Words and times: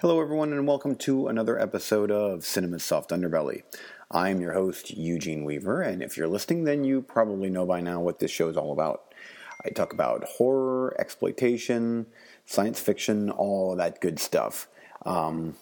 Hello, 0.01 0.19
everyone, 0.19 0.51
and 0.51 0.67
welcome 0.67 0.95
to 0.95 1.27
another 1.27 1.59
episode 1.59 2.09
of 2.09 2.43
Cinema's 2.43 2.83
Soft 2.83 3.11
Underbelly. 3.11 3.61
I'm 4.09 4.41
your 4.41 4.53
host, 4.53 4.89
Eugene 4.89 5.43
Weaver, 5.43 5.83
and 5.83 6.01
if 6.01 6.17
you're 6.17 6.27
listening, 6.27 6.63
then 6.63 6.83
you 6.83 7.03
probably 7.03 7.51
know 7.51 7.67
by 7.67 7.81
now 7.81 8.01
what 8.01 8.17
this 8.17 8.31
show 8.31 8.49
is 8.49 8.57
all 8.57 8.71
about. 8.71 9.13
I 9.63 9.69
talk 9.69 9.93
about 9.93 10.23
horror, 10.23 10.95
exploitation, 10.99 12.07
science 12.45 12.79
fiction, 12.79 13.29
all 13.29 13.75
that 13.75 14.01
good 14.01 14.17
stuff. 14.17 14.67
Um, 15.05 15.55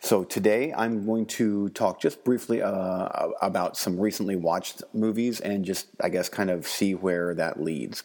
so 0.00 0.24
today 0.24 0.74
I'm 0.76 1.06
going 1.06 1.26
to 1.26 1.68
talk 1.70 2.00
just 2.00 2.24
briefly 2.24 2.60
uh, 2.60 3.08
about 3.40 3.76
some 3.76 4.00
recently 4.00 4.36
watched 4.36 4.82
movies 4.92 5.40
and 5.40 5.64
just, 5.64 5.86
I 6.00 6.08
guess, 6.08 6.28
kind 6.28 6.50
of 6.50 6.66
see 6.66 6.94
where 6.94 7.34
that 7.34 7.62
leads. 7.62 8.02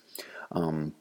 Um, 0.52 0.94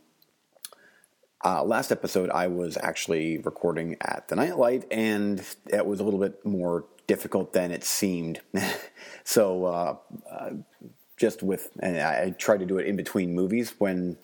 uh, 1.45 1.63
last 1.63 1.93
episode, 1.93 2.31
I 2.31 2.47
was 2.47 2.79
actually 2.83 3.39
recording 3.39 3.97
at 4.01 4.29
the 4.29 4.37
Nightlight, 4.37 4.87
and 4.91 5.45
it 5.67 5.87
was 5.87 6.01
a 6.01 6.03
little 6.05 6.19
bit 6.19 6.45
more 6.45 6.87
difficult 7.07 7.53
than 7.53 7.71
it 7.71 7.85
seemed. 7.85 8.41
so, 9.25 9.65
uh, 9.65 9.97
uh, 10.31 10.51
just 11.17 11.43
with, 11.43 11.71
and 11.81 11.99
I 11.99 12.31
tried 12.31 12.61
to 12.61 12.67
do 12.67 12.79
it 12.79 12.87
in 12.87 12.97
between 12.97 13.35
movies 13.35 13.75
when 13.79 14.17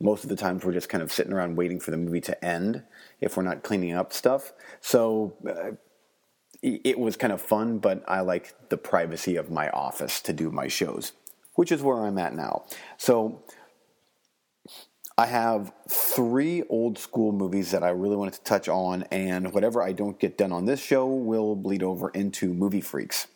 most 0.00 0.24
of 0.24 0.30
the 0.30 0.36
times 0.36 0.64
we're 0.64 0.72
just 0.72 0.88
kind 0.88 1.02
of 1.02 1.12
sitting 1.12 1.32
around 1.32 1.56
waiting 1.56 1.80
for 1.80 1.90
the 1.90 1.96
movie 1.96 2.20
to 2.22 2.44
end 2.44 2.82
if 3.20 3.36
we're 3.36 3.42
not 3.42 3.62
cleaning 3.62 3.94
up 3.94 4.12
stuff. 4.12 4.52
So, 4.80 5.36
uh, 5.48 5.72
it 6.62 6.98
was 6.98 7.16
kind 7.16 7.32
of 7.32 7.40
fun, 7.40 7.78
but 7.78 8.02
I 8.08 8.20
like 8.20 8.70
the 8.70 8.78
privacy 8.78 9.36
of 9.36 9.50
my 9.50 9.68
office 9.70 10.20
to 10.22 10.32
do 10.32 10.50
my 10.50 10.68
shows, 10.68 11.12
which 11.54 11.70
is 11.70 11.82
where 11.82 11.98
I'm 11.98 12.18
at 12.18 12.34
now. 12.34 12.64
So, 12.96 13.42
I 15.18 15.26
have 15.26 15.72
three 15.88 16.62
old 16.68 16.98
school 16.98 17.32
movies 17.32 17.70
that 17.70 17.82
I 17.82 17.88
really 17.88 18.16
wanted 18.16 18.34
to 18.34 18.42
touch 18.42 18.68
on, 18.68 19.04
and 19.04 19.52
whatever 19.52 19.82
I 19.82 19.92
don't 19.92 20.18
get 20.18 20.36
done 20.36 20.52
on 20.52 20.66
this 20.66 20.80
show 20.80 21.06
will 21.06 21.56
bleed 21.56 21.82
over 21.82 22.10
into 22.10 22.52
Movie 22.52 22.82
Freaks. 22.82 23.26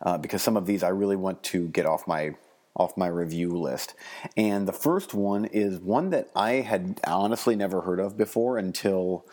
Uh, 0.00 0.18
because 0.18 0.42
some 0.42 0.56
of 0.56 0.66
these 0.66 0.82
I 0.82 0.88
really 0.88 1.16
want 1.16 1.42
to 1.44 1.68
get 1.68 1.86
off 1.86 2.06
my 2.06 2.34
off 2.74 2.96
my 2.96 3.06
review 3.06 3.50
list. 3.50 3.94
And 4.36 4.66
the 4.66 4.72
first 4.72 5.14
one 5.14 5.44
is 5.46 5.78
one 5.78 6.10
that 6.10 6.30
I 6.34 6.52
had 6.52 7.00
honestly 7.06 7.56
never 7.56 7.82
heard 7.82 8.00
of 8.00 8.16
before 8.16 8.58
until 8.58 9.26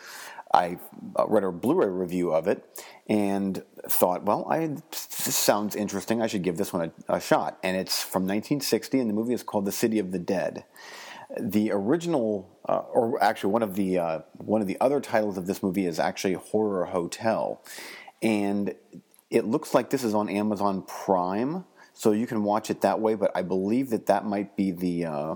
I 0.52 0.78
uh, 1.18 1.26
read 1.26 1.44
a 1.44 1.52
Blu-ray 1.52 1.88
review 1.88 2.32
of 2.32 2.48
it 2.48 2.64
and 3.08 3.62
thought, 3.88 4.24
well, 4.24 4.46
I, 4.50 4.66
this 4.90 5.36
sounds 5.36 5.76
interesting. 5.76 6.20
I 6.20 6.26
should 6.26 6.42
give 6.42 6.56
this 6.56 6.72
one 6.72 6.92
a, 7.08 7.16
a 7.16 7.20
shot. 7.20 7.58
And 7.62 7.76
it's 7.76 8.02
from 8.02 8.22
1960, 8.22 8.98
and 8.98 9.08
the 9.08 9.14
movie 9.14 9.34
is 9.34 9.42
called 9.42 9.64
The 9.64 9.72
City 9.72 9.98
of 9.98 10.12
the 10.12 10.18
Dead 10.18 10.64
the 11.38 11.70
original, 11.72 12.50
uh, 12.68 12.78
or 12.92 13.22
actually 13.22 13.52
one 13.52 13.62
of 13.62 13.76
the 13.76 13.98
uh, 13.98 14.20
one 14.38 14.60
of 14.60 14.66
the 14.66 14.76
other 14.80 15.00
titles 15.00 15.38
of 15.38 15.46
this 15.46 15.62
movie 15.62 15.86
is 15.86 16.00
actually 16.00 16.34
Horror 16.34 16.86
Hotel, 16.86 17.62
and 18.22 18.74
it 19.30 19.44
looks 19.44 19.72
like 19.74 19.90
this 19.90 20.02
is 20.02 20.14
on 20.14 20.28
Amazon 20.28 20.82
Prime, 20.82 21.64
so 21.92 22.12
you 22.12 22.26
can 22.26 22.42
watch 22.42 22.70
it 22.70 22.80
that 22.82 23.00
way. 23.00 23.14
But 23.14 23.32
I 23.34 23.42
believe 23.42 23.90
that 23.90 24.06
that 24.06 24.24
might 24.24 24.56
be 24.56 24.70
the 24.70 25.06
uh, 25.06 25.34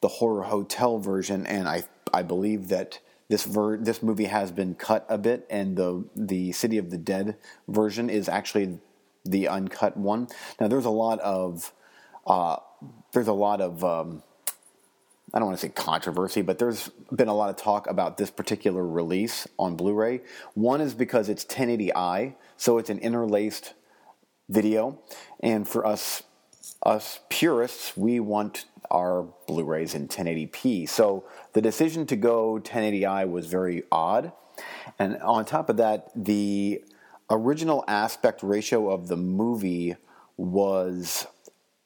the 0.00 0.08
Horror 0.08 0.44
Hotel 0.44 0.98
version, 0.98 1.46
and 1.46 1.68
I 1.68 1.84
I 2.12 2.22
believe 2.22 2.68
that 2.68 2.98
this 3.28 3.44
ver- 3.44 3.78
this 3.78 4.02
movie 4.02 4.24
has 4.24 4.50
been 4.50 4.74
cut 4.74 5.06
a 5.08 5.18
bit, 5.18 5.46
and 5.50 5.76
the 5.76 6.04
the 6.16 6.52
City 6.52 6.78
of 6.78 6.90
the 6.90 6.98
Dead 6.98 7.36
version 7.68 8.10
is 8.10 8.28
actually 8.28 8.78
the 9.24 9.48
uncut 9.48 9.96
one. 9.96 10.28
Now 10.60 10.68
there's 10.68 10.84
a 10.84 10.90
lot 10.90 11.20
of 11.20 11.72
uh, 12.26 12.56
there's 13.12 13.28
a 13.28 13.32
lot 13.32 13.60
of 13.60 13.84
um, 13.84 14.22
I 15.32 15.38
don't 15.38 15.46
want 15.46 15.60
to 15.60 15.66
say 15.66 15.72
controversy, 15.72 16.42
but 16.42 16.58
there's 16.58 16.90
been 17.14 17.28
a 17.28 17.34
lot 17.34 17.50
of 17.50 17.56
talk 17.56 17.88
about 17.88 18.16
this 18.16 18.30
particular 18.30 18.84
release 18.84 19.46
on 19.58 19.76
Blu 19.76 19.94
ray. 19.94 20.22
One 20.54 20.80
is 20.80 20.92
because 20.92 21.28
it's 21.28 21.44
1080i, 21.44 22.34
so 22.56 22.78
it's 22.78 22.90
an 22.90 22.98
interlaced 22.98 23.74
video. 24.50 24.98
And 25.40 25.66
for 25.66 25.86
us, 25.86 26.22
us 26.82 27.20
purists, 27.28 27.96
we 27.96 28.20
want 28.20 28.66
our 28.90 29.28
Blu 29.46 29.64
rays 29.64 29.94
in 29.94 30.08
1080p. 30.08 30.88
So 30.88 31.24
the 31.52 31.62
decision 31.62 32.06
to 32.06 32.16
go 32.16 32.58
1080i 32.58 33.30
was 33.30 33.46
very 33.46 33.84
odd. 33.90 34.32
And 34.98 35.16
on 35.18 35.44
top 35.44 35.70
of 35.70 35.76
that, 35.78 36.10
the 36.14 36.82
original 37.30 37.84
aspect 37.86 38.42
ratio 38.42 38.90
of 38.90 39.08
the 39.08 39.16
movie 39.16 39.96
was, 40.36 41.26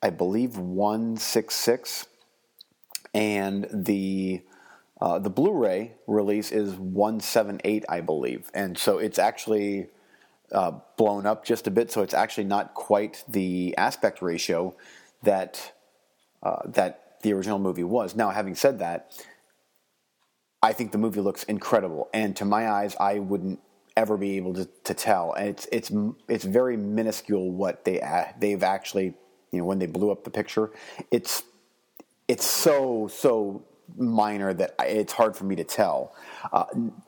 I 0.03 0.11
believe, 0.11 0.57
166 0.57 2.07
and 3.15 3.69
the 3.73 4.43
uh, 5.01 5.19
the 5.19 5.29
Blu-ray 5.29 5.93
release 6.07 6.51
is 6.53 6.75
178, 6.75 7.85
I 7.89 8.01
believe, 8.01 8.51
and 8.55 8.79
so 8.79 8.99
it's 8.99 9.19
actually 9.19 9.89
uh, 10.55 10.73
blown 10.97 11.27
up 11.27 11.45
just 11.45 11.67
a 11.67 11.71
bit. 11.71 11.91
So 11.91 12.03
it's 12.03 12.15
actually 12.15 12.45
not 12.45 12.75
quite 12.75 13.25
the 13.29 13.75
aspect 13.77 14.23
ratio 14.23 14.75
that 15.23 15.73
uh, 16.43 16.63
that 16.67 17.21
the 17.23 17.33
original 17.33 17.59
movie 17.59 17.85
was. 17.85 18.15
Now, 18.15 18.31
having 18.31 18.55
said 18.55 18.79
that, 18.79 19.13
I 20.63 20.73
think 20.73 20.93
the 20.93 20.99
movie 20.99 21.21
looks 21.21 21.43
incredible, 21.45 22.09
and 22.15 22.37
to 22.37 22.45
my 22.45 22.69
eyes, 22.71 22.97
I 22.99 23.19
wouldn't 23.19 23.61
ever 23.97 24.17
be 24.17 24.37
able 24.37 24.55
to, 24.55 24.69
to 24.85 24.95
tell. 24.95 25.33
And 25.33 25.49
it's 25.49 25.67
it's 25.73 25.93
it's 26.29 26.45
very 26.45 26.77
minuscule 26.77 27.51
what 27.51 27.85
they 27.85 28.01
they've 28.39 28.63
actually 28.63 29.15
you 29.51 29.59
know 29.59 29.65
when 29.65 29.79
they 29.79 29.87
blew 29.87 30.11
up 30.11 30.25
the 30.25 30.31
picture. 30.31 30.71
It's 31.11 31.43
it's 32.29 32.45
so 32.45 33.09
so 33.09 33.65
minor 33.97 34.53
that 34.55 34.75
it's 34.81 35.13
hard 35.13 35.37
for 35.37 35.45
me 35.45 35.57
to 35.57 35.65
tell. 35.65 36.15
Uh, 36.53 36.65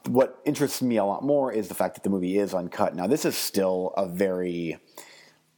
what 0.07 0.41
interests 0.45 0.83
me 0.83 0.97
a 0.97 1.05
lot 1.05 1.23
more 1.23 1.53
is 1.53 1.69
the 1.69 1.75
fact 1.75 1.95
that 1.95 2.05
the 2.05 2.11
movie 2.11 2.39
is 2.39 2.55
uncut. 2.55 2.95
Now, 2.95 3.07
this 3.07 3.25
is 3.25 3.37
still 3.37 3.93
a 3.97 4.07
very 4.07 4.79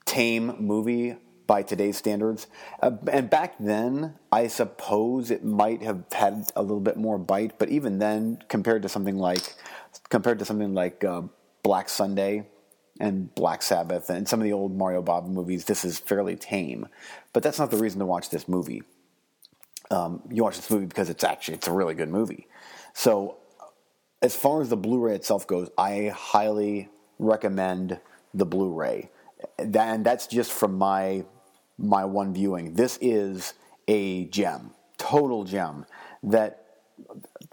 tame 0.04 0.56
movie 0.58 1.16
by 1.46 1.62
today's 1.62 1.96
standards. 1.96 2.46
Uh, 2.80 2.92
and 3.10 3.28
back 3.28 3.54
then, 3.58 4.14
I 4.30 4.46
suppose 4.46 5.30
it 5.30 5.44
might 5.44 5.82
have 5.82 6.04
had 6.12 6.50
a 6.54 6.62
little 6.62 6.80
bit 6.80 6.96
more 6.96 7.18
bite, 7.18 7.58
but 7.58 7.70
even 7.70 7.98
then, 7.98 8.38
compared 8.48 8.82
to 8.82 8.88
something 8.88 9.18
like 9.18 9.54
compared 10.10 10.38
to 10.38 10.44
something 10.44 10.74
like 10.74 11.02
uh, 11.04 11.22
Black 11.62 11.88
Sunday 11.88 12.46
and 13.00 13.34
Black 13.34 13.62
Sabbath 13.62 14.10
and 14.10 14.28
some 14.28 14.40
of 14.40 14.44
the 14.44 14.52
old 14.52 14.76
Mario 14.76 15.02
Bava 15.02 15.28
movies, 15.28 15.64
this 15.64 15.84
is 15.84 15.98
fairly 15.98 16.36
tame. 16.36 16.86
But 17.32 17.42
that's 17.42 17.58
not 17.58 17.70
the 17.70 17.76
reason 17.78 17.98
to 18.00 18.06
watch 18.06 18.30
this 18.30 18.46
movie 18.46 18.82
um, 19.90 20.22
you 20.30 20.42
watch 20.42 20.56
this 20.56 20.70
movie 20.70 20.86
because 20.86 21.10
it's 21.10 21.24
actually 21.24 21.54
it's 21.54 21.68
a 21.68 21.72
really 21.72 21.94
good 21.94 22.08
movie. 22.08 22.46
So 22.94 23.38
as 24.22 24.34
far 24.34 24.60
as 24.60 24.68
the 24.68 24.76
Blu-ray 24.76 25.14
itself 25.14 25.46
goes, 25.46 25.70
I 25.78 26.12
highly 26.14 26.88
recommend 27.18 28.00
the 28.34 28.44
Blu-ray. 28.44 29.10
And 29.58 30.04
that's 30.04 30.26
just 30.26 30.52
from 30.52 30.76
my 30.78 31.24
my 31.78 32.04
one 32.04 32.34
viewing. 32.34 32.74
This 32.74 32.98
is 33.00 33.54
a 33.86 34.24
gem, 34.26 34.72
total 34.96 35.44
gem. 35.44 35.86
That 36.24 36.64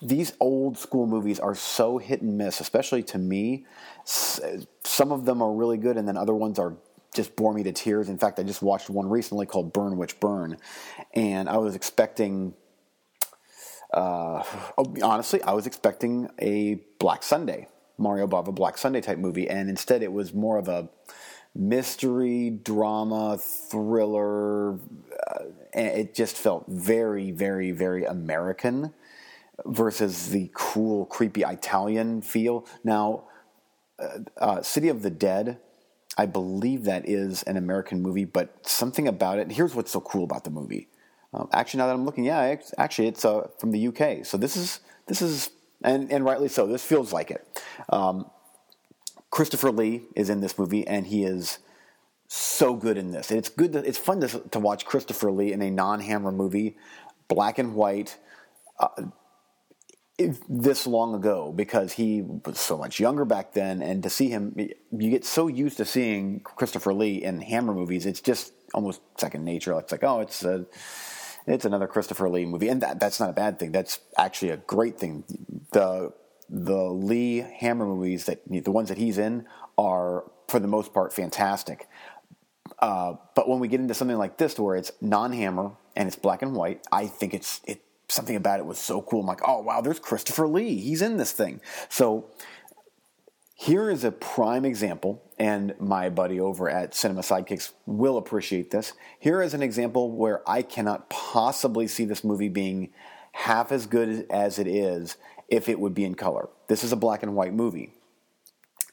these 0.01 0.33
old 0.39 0.77
school 0.79 1.05
movies 1.05 1.39
are 1.39 1.53
so 1.53 1.99
hit 1.99 2.21
and 2.23 2.37
miss, 2.37 2.59
especially 2.59 3.03
to 3.03 3.19
me. 3.19 3.65
Some 4.03 5.11
of 5.11 5.25
them 5.25 5.43
are 5.43 5.51
really 5.51 5.77
good, 5.77 5.97
and 5.97 6.07
then 6.07 6.17
other 6.17 6.33
ones 6.33 6.57
are 6.57 6.75
just 7.15 7.35
bore 7.35 7.53
me 7.53 7.63
to 7.63 7.71
tears. 7.71 8.09
In 8.09 8.17
fact, 8.17 8.39
I 8.39 8.43
just 8.43 8.61
watched 8.61 8.89
one 8.89 9.09
recently 9.09 9.45
called 9.45 9.73
Burn 9.73 9.97
Witch 9.97 10.19
Burn, 10.19 10.57
and 11.13 11.49
I 11.49 11.57
was 11.57 11.75
expecting. 11.75 12.53
Uh, 13.93 14.43
oh, 14.77 14.95
honestly, 15.01 15.41
I 15.43 15.53
was 15.53 15.67
expecting 15.67 16.29
a 16.39 16.81
Black 16.99 17.23
Sunday, 17.23 17.67
Mario 17.97 18.27
Bava 18.27 18.53
Black 18.53 18.77
Sunday 18.77 18.99
type 18.99 19.17
movie, 19.17 19.47
and 19.47 19.69
instead 19.69 20.03
it 20.03 20.11
was 20.11 20.33
more 20.33 20.57
of 20.57 20.67
a 20.67 20.89
mystery, 21.55 22.49
drama, 22.49 23.37
thriller. 23.37 24.73
Uh, 24.73 25.45
it 25.73 26.13
just 26.13 26.35
felt 26.35 26.65
very, 26.67 27.31
very, 27.31 27.71
very 27.71 28.03
American 28.03 28.93
versus 29.65 30.29
the 30.29 30.49
cool, 30.53 31.05
creepy 31.05 31.43
Italian 31.43 32.21
feel. 32.21 32.65
Now, 32.83 33.23
uh, 33.97 34.19
uh, 34.37 34.61
City 34.61 34.89
of 34.89 35.01
the 35.01 35.09
Dead 35.09 35.59
I 36.17 36.25
believe 36.25 36.83
that 36.85 37.07
is 37.07 37.43
an 37.43 37.57
American 37.57 38.01
movie, 38.01 38.25
but 38.25 38.67
something 38.67 39.07
about 39.07 39.39
it. 39.39 39.51
Here's 39.51 39.75
what's 39.75 39.91
so 39.91 39.99
cool 40.01 40.23
about 40.23 40.43
the 40.43 40.49
movie. 40.49 40.87
Um, 41.33 41.49
actually, 41.51 41.79
now 41.79 41.87
that 41.87 41.93
I'm 41.93 42.05
looking, 42.05 42.23
yeah, 42.23 42.55
actually, 42.77 43.07
it's 43.07 43.25
uh, 43.25 43.49
from 43.59 43.71
the 43.71 43.87
UK. 43.87 44.25
So 44.25 44.37
this 44.37 44.55
is 44.55 44.79
this 45.07 45.21
is 45.21 45.51
and 45.83 46.11
and 46.11 46.23
rightly 46.23 46.47
so. 46.47 46.65
This 46.67 46.83
feels 46.83 47.11
like 47.11 47.31
it. 47.31 47.61
Um, 47.89 48.29
Christopher 49.29 49.71
Lee 49.71 50.03
is 50.15 50.29
in 50.29 50.39
this 50.39 50.57
movie, 50.57 50.87
and 50.87 51.07
he 51.07 51.25
is 51.25 51.59
so 52.27 52.73
good 52.73 52.97
in 52.97 53.11
this. 53.11 53.29
And 53.29 53.37
it's 53.37 53.49
good. 53.49 53.73
To, 53.73 53.79
it's 53.79 53.97
fun 53.97 54.21
to, 54.21 54.39
to 54.51 54.59
watch 54.59 54.85
Christopher 54.85 55.31
Lee 55.31 55.51
in 55.51 55.61
a 55.61 55.69
non-Hammer 55.69 56.31
movie, 56.31 56.77
black 57.27 57.59
and 57.59 57.75
white. 57.75 58.17
Uh, 58.79 58.87
this 60.17 60.87
long 60.87 61.13
ago 61.13 61.51
because 61.51 61.93
he 61.93 62.21
was 62.21 62.59
so 62.59 62.77
much 62.77 62.99
younger 62.99 63.25
back 63.25 63.53
then, 63.53 63.81
and 63.81 64.01
to 64.03 64.09
see 64.09 64.29
him, 64.29 64.55
you 64.57 65.09
get 65.09 65.25
so 65.25 65.47
used 65.47 65.77
to 65.77 65.85
seeing 65.85 66.39
Christopher 66.39 66.93
Lee 66.93 67.21
in 67.23 67.41
Hammer 67.41 67.73
movies. 67.73 68.05
It's 68.05 68.21
just 68.21 68.53
almost 68.73 69.01
second 69.17 69.43
nature. 69.43 69.77
It's 69.79 69.91
like, 69.91 70.03
oh, 70.03 70.21
it's 70.21 70.43
a, 70.43 70.65
it's 71.47 71.65
another 71.65 71.87
Christopher 71.87 72.29
Lee 72.29 72.45
movie, 72.45 72.69
and 72.69 72.81
that, 72.81 72.99
that's 72.99 73.19
not 73.19 73.29
a 73.29 73.33
bad 73.33 73.59
thing. 73.59 73.71
That's 73.71 73.99
actually 74.17 74.51
a 74.51 74.57
great 74.57 74.97
thing. 74.97 75.25
The 75.71 76.13
the 76.47 76.83
Lee 76.83 77.37
Hammer 77.37 77.85
movies 77.85 78.25
that 78.25 78.41
the 78.47 78.71
ones 78.71 78.89
that 78.89 78.97
he's 78.97 79.17
in 79.17 79.45
are 79.77 80.23
for 80.47 80.59
the 80.59 80.67
most 80.67 80.93
part 80.93 81.11
fantastic. 81.11 81.89
Uh, 82.79 83.15
but 83.35 83.49
when 83.49 83.59
we 83.59 83.67
get 83.67 83.79
into 83.79 83.93
something 83.93 84.17
like 84.17 84.37
this, 84.37 84.57
where 84.59 84.75
it's 84.75 84.91
non-hammer 85.01 85.71
and 85.95 86.07
it's 86.07 86.15
black 86.15 86.41
and 86.41 86.55
white, 86.55 86.85
I 86.91 87.07
think 87.07 87.33
it's 87.33 87.61
it 87.65 87.81
something 88.07 88.35
about 88.35 88.59
it 88.59 88.65
was 88.65 88.77
so 88.77 89.01
cool. 89.01 89.21
I'm 89.21 89.27
like, 89.27 89.47
oh 89.47 89.61
wow, 89.61 89.81
there's 89.81 89.99
Christopher 89.99 90.47
Lee. 90.47 90.75
He's 90.75 91.01
in 91.01 91.17
this 91.17 91.31
thing. 91.31 91.61
So 91.89 92.29
here 93.55 93.89
is 93.89 94.03
a 94.03 94.11
prime 94.11 94.65
example, 94.65 95.23
and 95.39 95.73
my 95.79 96.09
buddy 96.09 96.39
over 96.39 96.69
at 96.69 96.93
Cinema 96.93 97.21
Sidekicks 97.21 97.71
will 97.85 98.17
appreciate 98.17 98.71
this. 98.71 98.93
Here 99.19 99.41
is 99.41 99.53
an 99.53 99.63
example 99.63 100.11
where 100.11 100.47
I 100.49 100.61
cannot 100.61 101.09
possibly 101.09 101.87
see 101.87 102.05
this 102.05 102.23
movie 102.23 102.49
being 102.49 102.91
half 103.31 103.71
as 103.71 103.85
good 103.85 104.25
as 104.29 104.59
it 104.59 104.67
is 104.67 105.17
if 105.49 105.69
it 105.69 105.79
would 105.79 105.93
be 105.93 106.05
in 106.05 106.15
color. 106.15 106.49
This 106.67 106.83
is 106.83 106.91
a 106.91 106.97
black 106.97 107.23
and 107.23 107.35
white 107.35 107.53
movie 107.53 107.93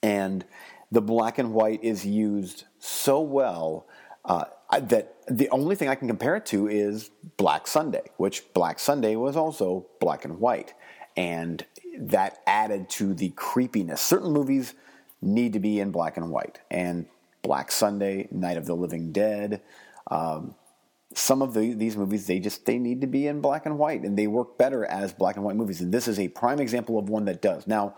and 0.03 0.44
the 0.91 1.00
black 1.00 1.38
and 1.38 1.55
white 1.55 1.82
is 1.82 2.05
used 2.05 2.64
so 2.79 3.20
well 3.20 3.87
uh, 4.24 4.44
that 4.80 5.16
the 5.28 5.48
only 5.50 5.76
thing 5.76 5.88
I 5.88 5.94
can 5.94 6.08
compare 6.08 6.36
it 6.36 6.46
to 6.46 6.69
is 6.69 7.10
Black 7.36 7.66
Sunday, 7.66 8.04
which 8.16 8.52
Black 8.54 8.78
Sunday 8.78 9.16
was 9.16 9.36
also 9.36 9.86
black 10.00 10.24
and 10.24 10.38
white, 10.38 10.74
and 11.16 11.64
that 11.98 12.38
added 12.46 12.88
to 12.90 13.14
the 13.14 13.30
creepiness. 13.30 14.00
Certain 14.00 14.32
movies 14.32 14.74
need 15.20 15.52
to 15.52 15.60
be 15.60 15.78
in 15.78 15.90
black 15.90 16.16
and 16.16 16.30
white, 16.30 16.60
and 16.70 17.06
Black 17.42 17.72
Sunday, 17.72 18.28
Night 18.30 18.56
of 18.56 18.66
the 18.66 18.74
Living 18.74 19.12
Dead. 19.12 19.60
Um, 20.10 20.54
some 21.14 21.42
of 21.42 21.54
the, 21.54 21.75
these 21.75 21.96
movies 21.96 22.26
they 22.26 22.38
just 22.38 22.64
they 22.64 22.78
need 22.78 23.00
to 23.00 23.06
be 23.06 23.26
in 23.26 23.40
black 23.40 23.66
and 23.66 23.78
white 23.78 24.02
and 24.02 24.16
they 24.16 24.26
work 24.26 24.56
better 24.56 24.84
as 24.86 25.12
black 25.12 25.36
and 25.36 25.44
white 25.44 25.56
movies 25.56 25.80
and 25.80 25.92
this 25.92 26.08
is 26.08 26.18
a 26.18 26.28
prime 26.28 26.58
example 26.58 26.98
of 26.98 27.08
one 27.10 27.26
that 27.26 27.42
does 27.42 27.66
now 27.66 27.94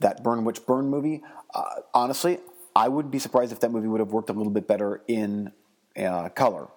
that 0.00 0.22
burn 0.24 0.44
witch 0.44 0.64
burn 0.66 0.88
movie 0.88 1.22
uh, 1.54 1.76
honestly 1.94 2.38
i 2.74 2.88
wouldn't 2.88 3.12
be 3.12 3.20
surprised 3.20 3.52
if 3.52 3.60
that 3.60 3.70
movie 3.70 3.86
would 3.86 4.00
have 4.00 4.10
worked 4.10 4.30
a 4.30 4.32
little 4.32 4.50
bit 4.50 4.66
better 4.66 5.00
in 5.06 5.52
uh, 5.98 6.28
color 6.30 6.68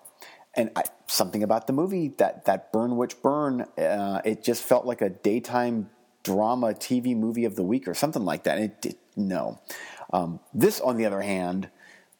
and 0.55 0.71
I, 0.75 0.83
something 1.07 1.43
about 1.43 1.67
the 1.67 1.73
movie 1.73 2.09
that 2.17 2.45
that 2.45 2.71
burn 2.71 2.97
witch 2.97 3.21
burn 3.21 3.61
uh, 3.77 4.21
it 4.25 4.43
just 4.43 4.63
felt 4.63 4.85
like 4.85 5.01
a 5.01 5.09
daytime 5.09 5.89
drama 6.23 6.73
tv 6.73 7.15
movie 7.15 7.45
of 7.45 7.55
the 7.55 7.63
week 7.63 7.87
or 7.87 7.93
something 7.93 8.25
like 8.25 8.43
that 8.43 8.85
it, 8.85 8.97
no 9.15 9.59
um, 10.11 10.39
this 10.53 10.79
on 10.79 10.97
the 10.97 11.05
other 11.05 11.21
hand 11.21 11.69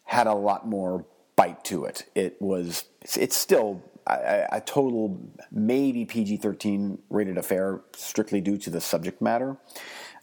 had 0.04 0.26
a 0.26 0.34
lot 0.34 0.68
more 0.68 1.06
bite 1.40 1.64
to 1.64 1.86
it. 1.86 2.04
It 2.16 2.42
was 2.42 2.84
it's, 3.02 3.16
it's 3.16 3.36
still 3.36 3.82
a, 4.06 4.48
a 4.54 4.62
total 4.62 5.18
maybe 5.52 6.04
PG 6.04 6.38
thirteen 6.38 6.98
rated 7.10 7.38
affair, 7.38 7.82
strictly 7.96 8.42
due 8.42 8.58
to 8.58 8.70
the 8.70 8.82
subject 8.82 9.22
matter. 9.22 9.56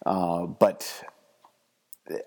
Uh, 0.05 0.45
but 0.45 1.05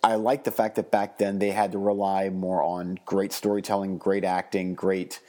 I 0.04 0.16
like 0.16 0.44
the 0.44 0.52
fact 0.52 0.76
that 0.76 0.92
back 0.92 1.18
then 1.18 1.40
they 1.40 1.52
had 1.52 1.72
to 1.72 1.78
rely 1.78 2.30
more 2.30 2.64
on 2.64 3.00
great 3.06 3.32
storytelling, 3.34 3.98
great 3.98 4.24
acting, 4.24 4.76
great 4.76 5.22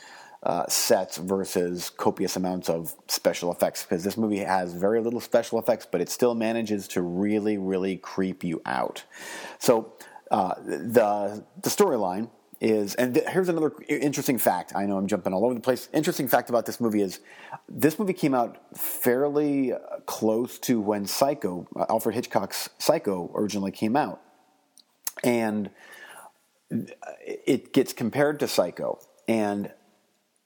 uh, 0.43 0.67
sets 0.69 1.19
versus 1.19 1.91
copious 1.91 2.37
amounts 2.37 2.69
of 2.69 2.95
special 3.09 3.53
effects. 3.53 3.83
Because 3.85 4.03
this 4.05 4.17
movie 4.17 4.39
has 4.39 4.75
very 4.75 5.01
little 5.01 5.21
special 5.21 5.59
effects, 5.59 5.87
but 5.91 6.01
it 6.01 6.09
still 6.09 6.35
manages 6.35 6.89
to 6.89 7.03
really, 7.03 7.59
really 7.59 7.97
creep 7.97 8.43
you 8.43 8.61
out. 8.67 9.05
So 9.59 9.93
uh, 10.31 10.55
the 10.57 11.45
the 11.63 11.71
storyline 11.71 12.31
is, 12.61 12.95
and 12.97 13.15
th- 13.15 13.27
here's 13.29 13.49
another 13.49 13.73
interesting 13.89 14.39
fact. 14.39 14.73
I 14.77 14.85
know 14.85 14.99
I'm 14.99 15.07
jumping 15.07 15.33
all 15.33 15.45
over 15.45 15.55
the 15.55 15.61
place. 15.61 15.89
Interesting 15.95 16.29
fact 16.29 16.51
about 16.51 16.67
this 16.67 16.79
movie 16.79 17.01
is, 17.01 17.21
this 17.69 17.99
movie 17.99 18.13
came 18.13 18.35
out 18.35 18.59
fairly 18.77 19.73
uh, 19.73 19.79
close 20.05 20.59
to 20.61 20.79
when 20.79 21.07
Psycho, 21.07 21.67
uh, 21.75 21.87
Alfred 21.89 22.15
Hitchcock's 22.15 22.69
Psycho, 22.79 23.31
originally 23.35 23.71
came 23.71 23.97
out, 23.97 24.21
and 25.23 25.71
it 27.25 27.73
gets 27.73 27.93
compared 27.93 28.41
to 28.41 28.49
Psycho, 28.49 29.01
and 29.29 29.73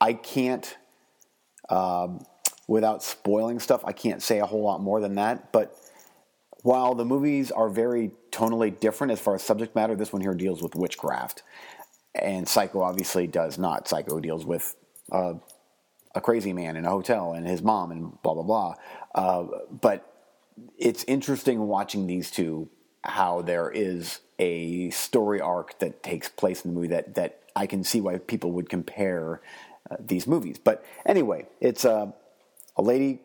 I 0.00 0.14
can't, 0.14 0.76
um, 1.68 2.24
without 2.66 3.02
spoiling 3.02 3.60
stuff, 3.60 3.82
I 3.84 3.92
can't 3.92 4.22
say 4.22 4.38
a 4.40 4.46
whole 4.46 4.62
lot 4.62 4.80
more 4.80 5.00
than 5.00 5.16
that. 5.16 5.52
But 5.52 5.76
while 6.62 6.94
the 6.94 7.04
movies 7.04 7.50
are 7.50 7.68
very 7.68 8.12
tonally 8.30 8.78
different 8.78 9.12
as 9.12 9.20
far 9.20 9.34
as 9.34 9.42
subject 9.42 9.74
matter, 9.74 9.94
this 9.94 10.12
one 10.12 10.22
here 10.22 10.34
deals 10.34 10.62
with 10.62 10.74
witchcraft, 10.74 11.42
and 12.14 12.48
Psycho 12.48 12.80
obviously 12.80 13.26
does 13.26 13.58
not. 13.58 13.86
Psycho 13.86 14.18
deals 14.20 14.46
with 14.46 14.74
uh, 15.12 15.34
a 16.14 16.20
crazy 16.20 16.52
man 16.52 16.76
in 16.76 16.84
a 16.84 16.90
hotel 16.90 17.32
and 17.32 17.46
his 17.46 17.62
mom 17.62 17.90
and 17.90 18.22
blah 18.22 18.34
blah 18.34 18.42
blah. 18.42 18.74
Uh, 19.14 19.46
but 19.70 20.10
it's 20.78 21.04
interesting 21.04 21.66
watching 21.66 22.06
these 22.06 22.30
two 22.30 22.68
how 23.04 23.42
there 23.42 23.70
is 23.70 24.20
a 24.38 24.90
story 24.90 25.40
arc 25.40 25.78
that 25.78 26.02
takes 26.02 26.28
place 26.28 26.64
in 26.64 26.70
the 26.70 26.74
movie 26.74 26.88
that 26.88 27.14
that 27.14 27.40
I 27.54 27.66
can 27.66 27.84
see 27.84 28.00
why 28.00 28.18
people 28.18 28.50
would 28.52 28.68
compare 28.68 29.40
uh, 29.90 29.96
these 30.00 30.26
movies. 30.26 30.58
But 30.58 30.84
anyway, 31.06 31.46
it's 31.60 31.84
uh, 31.84 32.10
a 32.76 32.82
lady 32.82 33.20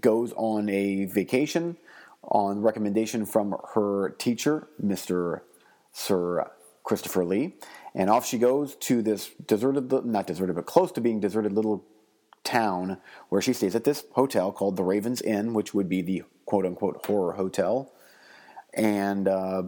goes 0.00 0.32
on 0.36 0.68
a 0.68 1.06
vacation 1.06 1.76
on 2.22 2.62
recommendation 2.62 3.26
from 3.26 3.56
her 3.74 4.10
teacher, 4.18 4.68
Mr. 4.82 5.40
Sir 5.92 6.50
Christopher 6.82 7.24
Lee, 7.24 7.54
and 7.94 8.10
off 8.10 8.26
she 8.26 8.38
goes 8.38 8.76
to 8.76 9.02
this 9.02 9.30
deserted, 9.46 9.90
not 10.04 10.26
deserted, 10.26 10.54
but 10.54 10.66
close 10.66 10.92
to 10.92 11.00
being 11.00 11.20
deserted 11.20 11.52
little 11.52 11.84
town 12.44 12.98
where 13.30 13.40
she 13.40 13.52
stays 13.52 13.74
at 13.74 13.84
this 13.84 14.04
hotel 14.12 14.52
called 14.52 14.76
the 14.76 14.84
Ravens 14.84 15.22
Inn, 15.22 15.54
which 15.54 15.72
would 15.74 15.88
be 15.88 16.02
the 16.02 16.22
quote 16.44 16.66
unquote 16.66 17.04
horror 17.06 17.32
hotel. 17.32 17.90
And 18.76 19.28
uh, 19.28 19.64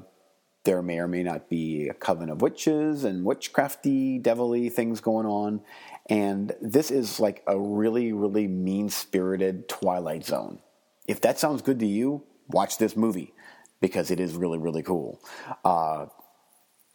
there 0.65 0.83
may 0.83 0.99
or 0.99 1.09
may 1.09 1.23
not 1.23 1.49
be 1.49 1.89
a 1.89 1.95
coven 1.95 2.29
of 2.29 2.43
witches 2.43 3.05
and 3.05 3.25
witchcrafty, 3.25 4.23
devilly 4.23 4.69
things 4.69 5.01
going 5.01 5.27
on. 5.27 5.63
And 6.09 6.55
this 6.61 6.91
is 6.91 7.19
like 7.19 7.43
a 7.47 7.59
really, 7.59 8.13
really 8.13 8.47
mean 8.47 8.91
spirited 8.91 9.69
Twilight 9.69 10.25
Zone. 10.25 10.61
If 11.09 11.21
that 11.23 11.39
sounds 11.39 11.63
good 11.63 11.79
to 11.81 11.87
you, 11.87 12.25
watch 12.49 12.79
this 12.79 12.97
movie 12.97 13.33
because 13.81 14.11
it 14.11 14.21
is 14.21 14.35
really, 14.35 14.59
really 14.59 14.83
cool. 14.83 15.21
Uh, 15.65 16.07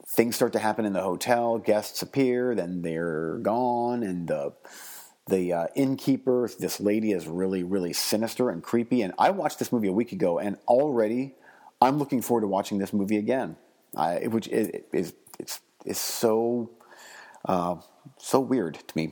things 0.08 0.36
start 0.36 0.54
to 0.54 0.60
happen 0.60 0.86
in 0.86 0.94
the 0.94 1.02
hotel. 1.02 1.58
Guests 1.58 2.02
appear, 2.02 2.56
then 2.56 2.82
they're 2.82 3.38
gone, 3.38 4.04
and 4.04 4.28
the 4.28 4.54
the 5.28 5.54
uh, 5.54 5.68
innkeeper, 5.76 6.50
this 6.60 6.80
lady, 6.80 7.12
is 7.12 7.28
really, 7.28 7.64
really 7.64 7.94
sinister 7.94 8.50
and 8.50 8.62
creepy. 8.62 9.02
And 9.02 9.14
I 9.20 9.30
watched 9.30 9.60
this 9.60 9.72
movie 9.72 9.88
a 9.88 9.94
week 9.94 10.12
ago, 10.12 10.40
and 10.40 10.58
already 10.68 11.36
I'm 11.82 11.98
looking 11.98 12.22
forward 12.22 12.42
to 12.42 12.48
watching 12.48 12.78
this 12.78 12.94
movie 12.94 13.18
again, 13.18 13.58
which 14.26 14.48
is, 14.48 14.70
is 14.94 15.14
it's 15.40 15.60
it's 15.86 16.00
so 16.00 16.72
uh, 17.46 17.78
so 18.18 18.40
weird 18.40 18.76
to 18.76 18.98
me. 18.98 19.12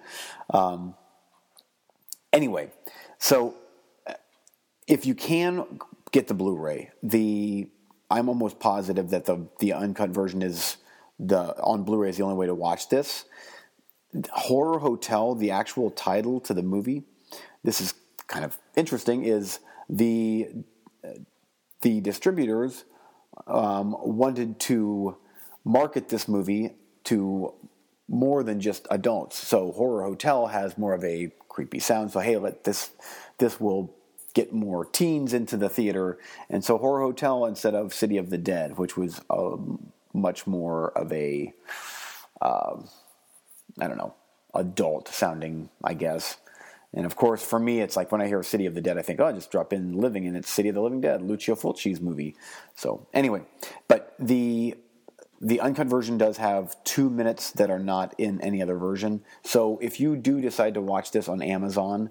um, 0.50 0.94
anyway, 2.32 2.70
so 3.18 3.54
uh, 4.06 4.14
if 4.86 5.04
you 5.04 5.14
can 5.14 5.78
get 6.10 6.26
the 6.26 6.34
Blu-ray, 6.34 6.90
the 7.02 7.68
I'm 8.10 8.28
almost 8.28 8.58
positive 8.58 9.10
that 9.10 9.26
the 9.26 9.46
the 9.58 9.74
uncut 9.74 10.10
version 10.10 10.42
is 10.42 10.78
the 11.18 11.54
on 11.60 11.84
Blu-ray 11.84 12.08
is 12.08 12.16
the 12.16 12.22
only 12.22 12.36
way 12.36 12.46
to 12.46 12.54
watch 12.54 12.88
this. 12.88 13.26
Horror 14.32 14.78
Hotel, 14.78 15.34
the 15.34 15.50
actual 15.50 15.90
title 15.90 16.40
to 16.40 16.54
the 16.54 16.62
movie, 16.62 17.02
this 17.62 17.82
is 17.82 17.92
kind 18.26 18.44
of 18.44 18.56
interesting. 18.74 19.24
Is 19.24 19.58
the 19.90 20.48
the 21.82 22.00
distributors 22.00 22.84
um, 23.46 23.96
wanted 24.00 24.58
to 24.60 25.16
market 25.64 26.08
this 26.08 26.28
movie 26.28 26.72
to 27.04 27.52
more 28.08 28.42
than 28.42 28.60
just 28.60 28.86
adults. 28.90 29.36
So 29.36 29.72
Horror 29.72 30.04
Hotel 30.04 30.46
has 30.46 30.78
more 30.78 30.94
of 30.94 31.04
a 31.04 31.30
creepy 31.48 31.80
sound. 31.80 32.12
So 32.12 32.20
hey, 32.20 32.36
let 32.36 32.64
this 32.64 32.90
this 33.38 33.60
will 33.60 33.94
get 34.34 34.52
more 34.52 34.84
teens 34.84 35.32
into 35.32 35.56
the 35.56 35.68
theater. 35.68 36.18
And 36.50 36.64
so 36.64 36.78
Horror 36.78 37.00
Hotel 37.00 37.46
instead 37.46 37.74
of 37.74 37.94
City 37.94 38.16
of 38.18 38.30
the 38.30 38.38
Dead, 38.38 38.78
which 38.78 38.96
was 38.96 39.20
um, 39.30 39.92
much 40.12 40.46
more 40.46 40.90
of 40.90 41.12
a 41.12 41.52
um, 42.40 42.88
I 43.80 43.88
don't 43.88 43.98
know 43.98 44.14
adult 44.54 45.08
sounding, 45.08 45.68
I 45.84 45.94
guess. 45.94 46.36
And 46.96 47.04
of 47.04 47.14
course, 47.14 47.44
for 47.44 47.58
me, 47.58 47.80
it's 47.80 47.94
like 47.94 48.10
when 48.10 48.22
I 48.22 48.26
hear 48.26 48.42
City 48.42 48.64
of 48.64 48.74
the 48.74 48.80
Dead, 48.80 48.96
I 48.96 49.02
think, 49.02 49.20
oh, 49.20 49.26
I 49.26 49.32
just 49.32 49.50
drop 49.52 49.72
in 49.72 49.92
Living, 49.92 50.26
and 50.26 50.36
it's 50.36 50.50
City 50.50 50.70
of 50.70 50.74
the 50.74 50.80
Living 50.80 51.02
Dead, 51.02 51.20
Lucio 51.20 51.54
Fulci's 51.54 52.00
movie. 52.00 52.34
So 52.74 53.06
anyway, 53.12 53.42
but 53.86 54.14
the 54.18 54.74
the 55.38 55.60
uncut 55.60 55.86
version 55.86 56.16
does 56.16 56.38
have 56.38 56.82
two 56.82 57.10
minutes 57.10 57.50
that 57.52 57.70
are 57.70 57.78
not 57.78 58.14
in 58.16 58.40
any 58.40 58.62
other 58.62 58.78
version. 58.78 59.22
So 59.44 59.78
if 59.82 60.00
you 60.00 60.16
do 60.16 60.40
decide 60.40 60.72
to 60.74 60.80
watch 60.80 61.10
this 61.10 61.28
on 61.28 61.42
Amazon, 61.42 62.08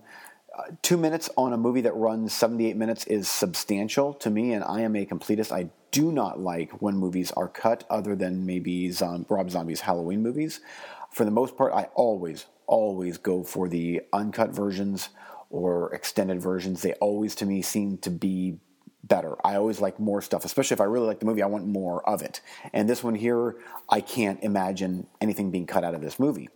uh, 0.55 0.65
two 0.83 0.95
minutes 0.95 1.27
on 1.35 1.51
a 1.51 1.57
movie 1.57 1.81
that 1.81 1.95
runs 1.95 2.33
78 2.33 2.77
minutes 2.77 3.03
is 3.05 3.27
substantial 3.27 4.13
to 4.13 4.29
me, 4.29 4.53
and 4.53 4.63
I 4.63 4.81
am 4.81 4.95
a 4.95 5.07
completist. 5.07 5.51
I 5.51 5.69
do 5.91 6.11
not 6.11 6.39
like 6.39 6.71
when 6.81 6.95
movies 6.95 7.31
are 7.31 7.47
cut, 7.47 7.83
other 7.89 8.15
than 8.15 8.45
maybe 8.45 8.91
Zom- 8.91 9.25
Rob 9.27 9.49
Zombie's 9.49 9.81
Halloween 9.81 10.21
movies. 10.21 10.61
For 11.09 11.25
the 11.25 11.31
most 11.31 11.57
part, 11.57 11.73
I 11.73 11.85
always, 11.95 12.45
always 12.67 13.17
go 13.17 13.43
for 13.43 13.67
the 13.67 14.01
uncut 14.13 14.49
versions 14.49 15.09
or 15.49 15.93
extended 15.93 16.41
versions. 16.41 16.81
They 16.81 16.93
always, 16.93 17.35
to 17.35 17.45
me, 17.45 17.61
seem 17.61 17.97
to 17.99 18.09
be 18.09 18.59
better. 19.03 19.35
I 19.45 19.55
always 19.55 19.79
like 19.79 19.99
more 19.99 20.21
stuff, 20.21 20.45
especially 20.45 20.75
if 20.75 20.81
I 20.81 20.85
really 20.85 21.07
like 21.07 21.19
the 21.19 21.25
movie, 21.25 21.43
I 21.43 21.47
want 21.47 21.67
more 21.67 22.07
of 22.09 22.21
it. 22.21 22.41
And 22.73 22.89
this 22.89 23.03
one 23.03 23.15
here, 23.15 23.55
I 23.89 24.01
can't 24.01 24.41
imagine 24.43 25.07
anything 25.21 25.51
being 25.51 25.67
cut 25.67 25.83
out 25.83 25.93
of 25.93 26.01
this 26.01 26.19
movie. 26.19 26.49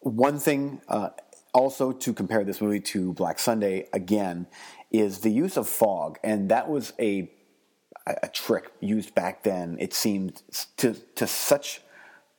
One 0.00 0.38
thing, 0.38 0.80
uh, 0.88 1.10
also 1.52 1.90
to 1.90 2.12
compare 2.12 2.44
this 2.44 2.60
movie 2.60 2.80
to 2.80 3.12
Black 3.14 3.38
Sunday 3.38 3.88
again, 3.92 4.46
is 4.90 5.20
the 5.20 5.30
use 5.30 5.56
of 5.56 5.68
fog, 5.68 6.18
and 6.22 6.48
that 6.50 6.68
was 6.68 6.92
a 7.00 7.30
a 8.06 8.28
trick 8.28 8.70
used 8.78 9.16
back 9.16 9.42
then. 9.42 9.76
It 9.80 9.92
seemed 9.92 10.42
to 10.76 10.94
to 11.16 11.26
such 11.26 11.80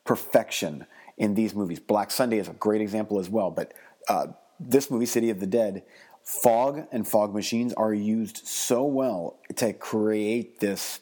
perfection 0.05 0.87
in 1.17 1.33
these 1.33 1.53
movies. 1.53 1.79
Black 1.79 2.11
Sunday 2.11 2.37
is 2.37 2.47
a 2.47 2.53
great 2.53 2.81
example 2.81 3.19
as 3.19 3.29
well, 3.29 3.51
but 3.51 3.73
uh, 4.07 4.27
this 4.59 4.89
movie, 4.89 5.05
City 5.05 5.29
of 5.29 5.39
the 5.39 5.47
Dead, 5.47 5.83
fog 6.23 6.87
and 6.91 7.07
fog 7.07 7.33
machines 7.33 7.73
are 7.73 7.93
used 7.93 8.45
so 8.45 8.83
well 8.83 9.39
to 9.55 9.73
create 9.73 10.59
this 10.59 10.99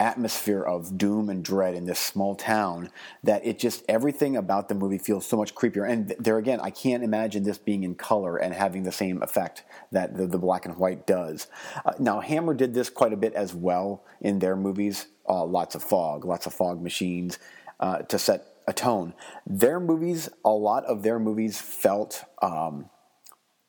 atmosphere 0.00 0.62
of 0.62 0.96
doom 0.96 1.28
and 1.28 1.44
dread 1.44 1.74
in 1.74 1.84
this 1.84 2.00
small 2.00 2.34
town 2.34 2.88
that 3.22 3.44
it 3.44 3.58
just 3.58 3.84
everything 3.86 4.34
about 4.34 4.68
the 4.70 4.74
movie 4.74 4.96
feels 4.96 5.26
so 5.26 5.36
much 5.36 5.54
creepier 5.54 5.88
and 5.88 6.14
there 6.18 6.38
again 6.38 6.58
i 6.62 6.70
can't 6.70 7.04
imagine 7.04 7.42
this 7.42 7.58
being 7.58 7.82
in 7.84 7.94
color 7.94 8.38
and 8.38 8.54
having 8.54 8.82
the 8.82 8.90
same 8.90 9.22
effect 9.22 9.62
that 9.92 10.16
the, 10.16 10.26
the 10.26 10.38
black 10.38 10.64
and 10.64 10.78
white 10.78 11.06
does 11.06 11.48
uh, 11.84 11.92
now 11.98 12.18
hammer 12.18 12.54
did 12.54 12.72
this 12.72 12.88
quite 12.88 13.12
a 13.12 13.16
bit 13.16 13.34
as 13.34 13.54
well 13.54 14.02
in 14.22 14.38
their 14.38 14.56
movies 14.56 15.06
uh, 15.28 15.44
lots 15.44 15.74
of 15.74 15.82
fog 15.82 16.24
lots 16.24 16.46
of 16.46 16.54
fog 16.54 16.82
machines 16.82 17.38
uh, 17.80 17.98
to 17.98 18.18
set 18.18 18.49
a 18.66 18.72
tone 18.72 19.14
their 19.46 19.80
movies 19.80 20.28
a 20.44 20.50
lot 20.50 20.84
of 20.84 21.02
their 21.02 21.18
movies 21.18 21.60
felt 21.60 22.24
um, 22.42 22.88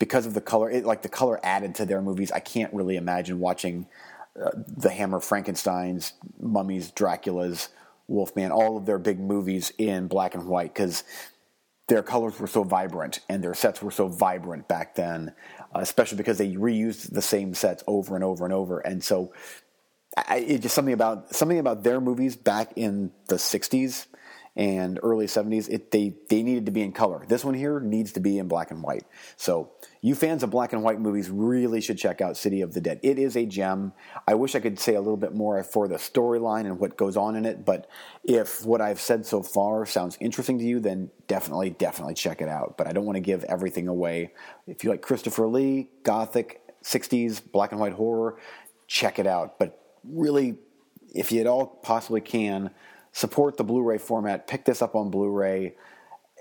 because 0.01 0.25
of 0.25 0.33
the 0.33 0.41
color, 0.41 0.67
it, 0.67 0.83
like 0.83 1.03
the 1.03 1.09
color 1.09 1.39
added 1.43 1.75
to 1.75 1.85
their 1.85 2.01
movies. 2.01 2.31
I 2.31 2.39
can't 2.39 2.73
really 2.73 2.95
imagine 2.95 3.39
watching 3.39 3.85
uh, 4.35 4.49
the 4.55 4.89
Hammer 4.89 5.19
Frankenstein's, 5.19 6.13
Mummies, 6.39 6.89
Dracula's, 6.89 7.69
Wolfman, 8.07 8.49
all 8.49 8.77
of 8.77 8.87
their 8.87 8.97
big 8.97 9.19
movies 9.19 9.71
in 9.77 10.07
black 10.07 10.33
and 10.33 10.47
white 10.47 10.73
because 10.73 11.03
their 11.87 12.01
colors 12.01 12.39
were 12.39 12.47
so 12.47 12.63
vibrant 12.63 13.19
and 13.29 13.43
their 13.43 13.53
sets 13.53 13.79
were 13.79 13.91
so 13.91 14.07
vibrant 14.07 14.67
back 14.67 14.95
then, 14.95 15.35
uh, 15.75 15.81
especially 15.81 16.17
because 16.17 16.39
they 16.39 16.53
reused 16.53 17.13
the 17.13 17.21
same 17.21 17.53
sets 17.53 17.83
over 17.85 18.15
and 18.15 18.23
over 18.23 18.43
and 18.43 18.53
over. 18.55 18.79
And 18.79 19.03
so, 19.03 19.31
I, 20.17 20.37
it 20.37 20.63
just 20.63 20.73
something 20.73 20.95
about 20.95 21.35
something 21.35 21.59
about 21.59 21.83
their 21.83 22.01
movies 22.01 22.35
back 22.35 22.73
in 22.75 23.11
the 23.27 23.35
'60s 23.35 24.07
and 24.61 24.99
early 25.01 25.25
70s, 25.25 25.67
it, 25.71 25.89
they, 25.89 26.13
they 26.29 26.43
needed 26.43 26.67
to 26.67 26.71
be 26.71 26.83
in 26.83 26.91
color. 26.91 27.25
This 27.27 27.43
one 27.43 27.55
here 27.55 27.79
needs 27.79 28.11
to 28.11 28.19
be 28.19 28.37
in 28.37 28.47
black 28.47 28.69
and 28.69 28.83
white. 28.83 29.05
So, 29.35 29.71
you 30.01 30.13
fans 30.13 30.43
of 30.43 30.51
black 30.51 30.71
and 30.71 30.83
white 30.83 30.99
movies 30.99 31.31
really 31.31 31.81
should 31.81 31.97
check 31.97 32.21
out 32.21 32.37
City 32.37 32.61
of 32.61 32.75
the 32.75 32.79
Dead. 32.79 32.99
It 33.01 33.17
is 33.17 33.35
a 33.35 33.47
gem. 33.47 33.91
I 34.27 34.35
wish 34.35 34.53
I 34.53 34.59
could 34.59 34.77
say 34.77 34.93
a 34.93 35.01
little 35.01 35.17
bit 35.17 35.33
more 35.33 35.63
for 35.63 35.87
the 35.87 35.95
storyline 35.95 36.67
and 36.67 36.77
what 36.77 36.95
goes 36.95 37.17
on 37.17 37.35
in 37.35 37.43
it, 37.43 37.65
but 37.65 37.89
if 38.23 38.63
what 38.63 38.81
I've 38.81 39.01
said 39.01 39.25
so 39.25 39.41
far 39.41 39.83
sounds 39.87 40.15
interesting 40.21 40.59
to 40.59 40.63
you, 40.63 40.79
then 40.79 41.09
definitely, 41.25 41.71
definitely 41.71 42.13
check 42.13 42.39
it 42.39 42.47
out. 42.47 42.77
But 42.77 42.85
I 42.85 42.93
don't 42.93 43.05
want 43.05 43.15
to 43.15 43.21
give 43.21 43.43
everything 43.45 43.87
away. 43.87 44.31
If 44.67 44.83
you 44.83 44.91
like 44.91 45.01
Christopher 45.01 45.47
Lee, 45.47 45.89
Gothic, 46.03 46.61
60s, 46.83 47.41
black 47.51 47.71
and 47.71 47.81
white 47.81 47.93
horror, 47.93 48.37
check 48.85 49.17
it 49.17 49.25
out. 49.25 49.57
But 49.57 49.83
really, 50.03 50.57
if 51.15 51.31
you 51.31 51.41
at 51.41 51.47
all 51.47 51.65
possibly 51.65 52.21
can, 52.21 52.69
support 53.11 53.57
the 53.57 53.63
Blu-ray 53.63 53.97
format. 53.97 54.47
Pick 54.47 54.65
this 54.65 54.81
up 54.81 54.95
on 54.95 55.09
Blu-ray. 55.09 55.75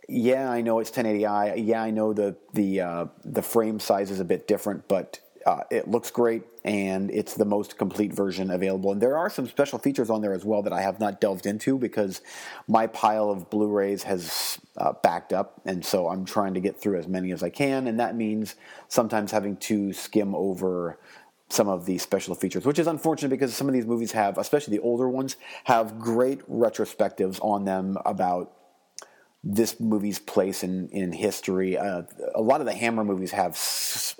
Yeah, 0.08 0.50
I 0.50 0.60
know 0.60 0.78
it's 0.80 0.90
1080i. 0.90 1.66
Yeah, 1.66 1.82
I 1.82 1.90
know 1.90 2.12
the 2.12 2.36
the 2.52 2.80
uh, 2.80 3.06
the 3.24 3.42
frame 3.42 3.78
size 3.78 4.10
is 4.10 4.18
a 4.18 4.24
bit 4.24 4.48
different, 4.48 4.88
but 4.88 5.20
uh, 5.46 5.62
it 5.70 5.88
looks 5.88 6.10
great 6.10 6.42
and 6.64 7.10
it's 7.10 7.34
the 7.34 7.44
most 7.44 7.78
complete 7.78 8.12
version 8.12 8.50
available. 8.50 8.92
And 8.92 9.00
there 9.00 9.16
are 9.16 9.30
some 9.30 9.48
special 9.48 9.78
features 9.78 10.10
on 10.10 10.20
there 10.20 10.34
as 10.34 10.44
well 10.44 10.62
that 10.62 10.72
I 10.72 10.82
have 10.82 11.00
not 11.00 11.20
delved 11.20 11.46
into 11.46 11.78
because 11.78 12.20
my 12.68 12.86
pile 12.86 13.30
of 13.30 13.48
Blu-rays 13.48 14.02
has 14.02 14.58
uh, 14.76 14.92
backed 15.02 15.32
up, 15.32 15.60
and 15.64 15.84
so 15.84 16.08
I'm 16.08 16.24
trying 16.24 16.54
to 16.54 16.60
get 16.60 16.78
through 16.78 16.98
as 16.98 17.08
many 17.08 17.32
as 17.32 17.42
I 17.42 17.48
can, 17.48 17.86
and 17.86 17.98
that 17.98 18.14
means 18.14 18.56
sometimes 18.88 19.30
having 19.30 19.56
to 19.56 19.92
skim 19.92 20.34
over 20.34 20.98
some 21.50 21.68
of 21.68 21.84
the 21.84 21.98
special 21.98 22.34
features, 22.34 22.64
which 22.64 22.78
is 22.78 22.86
unfortunate 22.86 23.28
because 23.28 23.54
some 23.54 23.68
of 23.68 23.74
these 23.74 23.86
movies 23.86 24.12
have, 24.12 24.38
especially 24.38 24.76
the 24.76 24.82
older 24.82 25.08
ones, 25.08 25.36
have 25.64 25.98
great 25.98 26.48
retrospectives 26.48 27.38
on 27.44 27.64
them 27.64 27.98
about 28.06 28.52
this 29.42 29.80
movie's 29.80 30.18
place 30.18 30.62
in 30.62 30.88
in 30.90 31.12
history. 31.12 31.76
Uh, 31.76 32.02
a 32.34 32.42
lot 32.42 32.60
of 32.60 32.66
the 32.66 32.74
Hammer 32.74 33.04
movies 33.04 33.30
have 33.32 33.58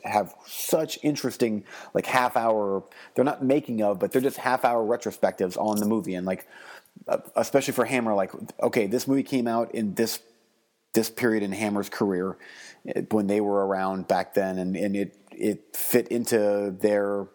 have 0.05 0.35
such 0.47 0.99
interesting 1.03 1.65
like 1.95 2.07
half 2.07 2.37
hour. 2.37 2.85
They're 3.15 3.25
not 3.25 3.45
making 3.45 3.83
of, 3.83 3.99
but 3.99 4.13
they're 4.13 4.23
just 4.23 4.39
half 4.39 4.65
hour 4.65 4.83
retrospectives 4.85 5.59
on 5.59 5.79
the 5.79 5.87
movie, 5.87 6.15
and 6.15 6.27
like 6.27 6.47
uh, 7.07 7.19
especially 7.37 7.75
for 7.75 7.85
Hammer, 7.85 8.15
like 8.15 8.33
okay, 8.63 8.87
this 8.87 9.07
movie 9.07 9.23
came 9.23 9.47
out 9.47 9.75
in 9.75 9.95
this 9.95 10.21
this 10.95 11.11
period 11.11 11.43
in 11.43 11.53
Hammer's 11.53 11.89
career 11.89 12.37
when 13.11 13.27
they 13.27 13.41
were 13.41 13.67
around 13.67 14.09
back 14.09 14.35
then, 14.35 14.59
and, 14.59 14.75
and 14.75 14.97
it 14.97 15.20
it 15.40 15.76
fit 15.76 16.09
into 16.09 16.75
their 16.80 17.26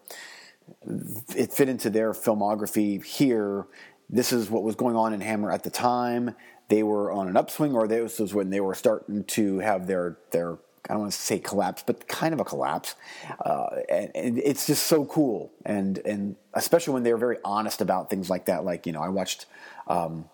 it 1.36 1.52
fit 1.54 1.70
into 1.70 1.90
their 1.90 2.14
filmography 2.14 3.04
here. 3.04 3.68
This 4.10 4.32
is 4.32 4.50
what 4.50 4.64
was 4.64 4.76
going 4.76 4.96
on 4.96 5.14
in 5.14 5.22
Hammer 5.22 5.52
at 5.52 5.64
the 5.64 5.70
time. 5.70 6.36
They 6.70 6.84
were 6.84 7.12
on 7.12 7.28
an 7.28 7.38
upswing, 7.38 7.76
or 7.76 7.88
this 7.88 8.20
was 8.20 8.34
when 8.34 8.50
they 8.50 8.60
were 8.60 8.76
starting 8.76 9.24
to 9.24 9.60
have 9.60 9.88
their 9.88 10.18
their 10.32 10.58
I 10.90 10.94
don't 10.94 11.02
want 11.02 11.14
to 11.14 11.18
say 11.18 11.40
collapse, 11.40 11.84
but 11.86 12.08
kind 12.08 12.34
of 12.34 12.40
a 12.40 12.44
collapse. 12.44 12.96
Uh, 13.44 13.68
and, 13.90 14.12
and, 14.14 14.38
it's 14.40 14.68
just 14.68 14.86
so 14.86 15.06
cool, 15.06 15.52
and 15.66 15.98
and 16.00 16.36
especially 16.54 16.94
when 16.94 17.04
they're 17.04 17.18
very 17.18 17.38
honest 17.44 17.82
about 17.82 18.10
things 18.10 18.30
like 18.30 18.46
that. 18.46 18.66
Like 18.66 18.86
you 18.86 18.94
know, 18.94 19.02
I 19.02 19.10
watched 19.10 19.48
um, 19.88 20.30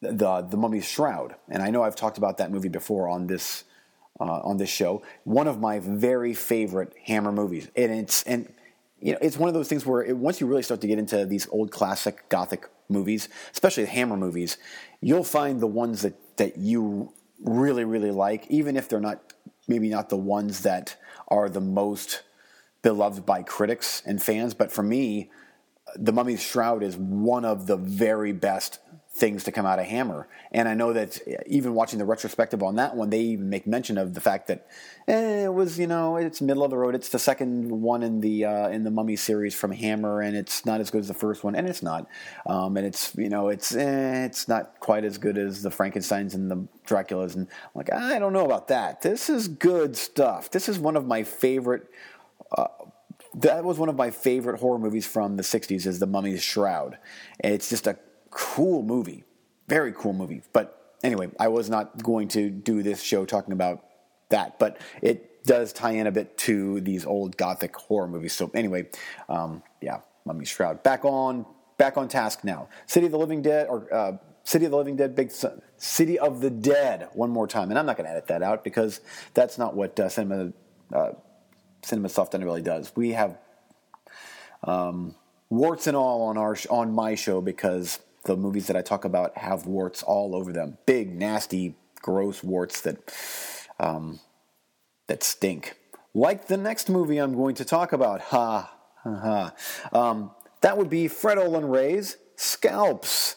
the 0.00 0.42
the 0.42 0.56
Mummy's 0.56 0.86
Shroud, 0.86 1.34
and 1.48 1.62
I 1.62 1.70
know 1.70 1.82
I've 1.82 1.96
talked 1.96 2.18
about 2.18 2.38
that 2.38 2.50
movie 2.50 2.68
before 2.68 3.08
on 3.08 3.26
this 3.26 3.64
uh, 4.20 4.40
on 4.44 4.56
this 4.56 4.70
show. 4.70 5.02
One 5.24 5.46
of 5.46 5.60
my 5.60 5.78
very 5.78 6.34
favorite 6.34 6.94
Hammer 7.04 7.32
movies, 7.32 7.68
and 7.76 7.92
it's 7.92 8.22
and 8.24 8.52
you 9.00 9.12
know 9.12 9.18
it's 9.20 9.36
one 9.36 9.48
of 9.48 9.54
those 9.54 9.68
things 9.68 9.86
where 9.86 10.02
it, 10.02 10.16
once 10.16 10.40
you 10.40 10.46
really 10.46 10.62
start 10.62 10.80
to 10.80 10.86
get 10.86 10.98
into 10.98 11.24
these 11.26 11.48
old 11.50 11.70
classic 11.70 12.28
Gothic 12.28 12.68
movies, 12.88 13.28
especially 13.52 13.84
the 13.84 13.90
Hammer 13.90 14.16
movies, 14.16 14.58
you'll 15.00 15.24
find 15.24 15.60
the 15.60 15.66
ones 15.66 16.02
that 16.02 16.14
that 16.36 16.58
you 16.58 17.12
really 17.44 17.84
really 17.84 18.10
like, 18.10 18.46
even 18.48 18.76
if 18.76 18.88
they're 18.88 19.00
not 19.00 19.32
maybe 19.66 19.88
not 19.88 20.08
the 20.08 20.16
ones 20.16 20.62
that 20.62 20.96
are 21.28 21.48
the 21.48 21.60
most 21.60 22.22
beloved 22.82 23.26
by 23.26 23.42
critics 23.42 24.02
and 24.06 24.22
fans. 24.22 24.54
But 24.54 24.72
for 24.72 24.82
me, 24.82 25.30
The 25.96 26.12
Mummy's 26.12 26.42
Shroud 26.42 26.82
is 26.82 26.96
one 26.96 27.44
of 27.44 27.66
the 27.66 27.76
very 27.76 28.32
best 28.32 28.78
things 29.18 29.44
to 29.44 29.52
come 29.52 29.66
out 29.66 29.78
of 29.78 29.86
Hammer. 29.86 30.28
And 30.52 30.68
I 30.68 30.74
know 30.74 30.92
that 30.92 31.18
even 31.46 31.74
watching 31.74 31.98
the 31.98 32.04
retrospective 32.04 32.62
on 32.62 32.76
that 32.76 32.96
one, 32.96 33.10
they 33.10 33.36
make 33.36 33.66
mention 33.66 33.98
of 33.98 34.14
the 34.14 34.20
fact 34.20 34.46
that 34.46 34.66
eh, 35.08 35.44
it 35.44 35.52
was, 35.52 35.78
you 35.78 35.86
know, 35.86 36.16
it's 36.16 36.40
middle 36.40 36.62
of 36.62 36.70
the 36.70 36.78
road. 36.78 36.94
It's 36.94 37.08
the 37.08 37.18
second 37.18 37.70
one 37.70 38.02
in 38.02 38.20
the 38.20 38.44
uh, 38.44 38.68
in 38.68 38.84
the 38.84 38.90
Mummy 38.90 39.16
series 39.16 39.54
from 39.54 39.72
Hammer, 39.72 40.20
and 40.20 40.36
it's 40.36 40.64
not 40.64 40.80
as 40.80 40.90
good 40.90 41.00
as 41.00 41.08
the 41.08 41.14
first 41.14 41.44
one, 41.44 41.54
and 41.54 41.68
it's 41.68 41.82
not. 41.82 42.06
Um, 42.46 42.76
and 42.76 42.86
it's 42.86 43.14
you 43.16 43.28
know, 43.28 43.48
it's 43.48 43.74
eh, 43.74 44.24
it's 44.24 44.48
not 44.48 44.78
quite 44.80 45.04
as 45.04 45.18
good 45.18 45.36
as 45.36 45.62
the 45.62 45.70
Frankenstein's 45.70 46.34
and 46.34 46.50
the 46.50 46.66
Draculas. 46.86 47.34
And 47.34 47.48
I'm 47.48 47.70
like, 47.74 47.92
I 47.92 48.18
don't 48.18 48.32
know 48.32 48.44
about 48.44 48.68
that. 48.68 49.02
This 49.02 49.28
is 49.28 49.48
good 49.48 49.96
stuff. 49.96 50.50
This 50.50 50.68
is 50.68 50.78
one 50.78 50.96
of 50.96 51.06
my 51.06 51.24
favorite. 51.24 51.86
Uh, 52.56 52.68
that 53.34 53.62
was 53.62 53.78
one 53.78 53.88
of 53.88 53.96
my 53.96 54.10
favorite 54.10 54.58
horror 54.58 54.78
movies 54.78 55.06
from 55.06 55.36
the 55.36 55.42
60s 55.42 55.86
is 55.86 55.98
the 55.98 56.06
mummy's 56.06 56.42
shroud 56.42 56.96
it's 57.44 57.68
just 57.68 57.86
a 57.86 57.98
cool 58.30 58.82
movie, 58.82 59.24
very 59.68 59.92
cool 59.92 60.12
movie. 60.12 60.42
But 60.52 60.96
anyway, 61.02 61.30
I 61.38 61.48
was 61.48 61.68
not 61.70 62.02
going 62.02 62.28
to 62.28 62.50
do 62.50 62.82
this 62.82 63.02
show 63.02 63.24
talking 63.24 63.52
about 63.52 63.84
that, 64.30 64.58
but 64.58 64.78
it 65.02 65.44
does 65.44 65.72
tie 65.72 65.92
in 65.92 66.06
a 66.06 66.12
bit 66.12 66.36
to 66.38 66.80
these 66.80 67.06
old 67.06 67.36
gothic 67.36 67.74
horror 67.74 68.08
movies. 68.08 68.34
So 68.34 68.50
anyway, 68.54 68.88
um, 69.28 69.62
yeah, 69.80 70.00
Mummy's 70.24 70.48
Shroud. 70.48 70.82
Back 70.82 71.04
on 71.04 71.46
back 71.78 71.96
on 71.96 72.08
task 72.08 72.44
now. 72.44 72.68
City 72.86 73.06
of 73.06 73.12
the 73.12 73.18
Living 73.18 73.40
Dead 73.42 73.66
or 73.68 73.92
uh, 73.92 74.12
City 74.44 74.64
of 74.64 74.70
the 74.70 74.76
Living 74.76 74.96
Dead, 74.96 75.14
Big 75.14 75.32
City 75.76 76.18
of 76.18 76.40
the 76.40 76.50
Dead. 76.50 77.08
One 77.12 77.30
more 77.30 77.46
time, 77.46 77.70
and 77.70 77.78
I'm 77.78 77.86
not 77.86 77.96
going 77.96 78.06
to 78.06 78.10
edit 78.10 78.26
that 78.28 78.42
out 78.42 78.64
because 78.64 79.00
that's 79.34 79.58
not 79.58 79.74
what 79.74 79.98
uh, 79.98 80.08
cinema 80.08 80.52
uh, 80.92 81.12
cinema 81.82 82.08
soft 82.08 82.34
really 82.34 82.62
does. 82.62 82.92
We 82.94 83.12
have 83.12 83.38
um, 84.64 85.14
warts 85.50 85.86
and 85.86 85.96
all 85.96 86.22
on 86.22 86.36
our 86.36 86.56
on 86.70 86.92
my 86.92 87.14
show 87.14 87.40
because 87.40 88.00
the 88.28 88.36
movies 88.36 88.66
that 88.66 88.76
I 88.76 88.82
talk 88.82 89.04
about 89.06 89.36
have 89.38 89.66
warts 89.66 90.02
all 90.02 90.36
over 90.36 90.52
them. 90.52 90.76
Big, 90.84 91.10
nasty, 91.10 91.74
gross 91.96 92.44
warts 92.44 92.82
that 92.82 92.96
um, 93.80 94.20
that 95.08 95.22
stink. 95.22 95.74
Like 96.14 96.46
the 96.46 96.58
next 96.58 96.88
movie 96.90 97.18
I'm 97.18 97.34
going 97.34 97.54
to 97.56 97.64
talk 97.64 97.92
about. 97.92 98.20
Ha, 98.20 98.72
ha, 99.02 99.52
ha. 99.92 99.98
Um, 99.98 100.30
that 100.60 100.76
would 100.76 100.90
be 100.90 101.08
Fred 101.08 101.38
Olen 101.38 101.64
Ray's 101.64 102.18
Scalps. 102.36 103.36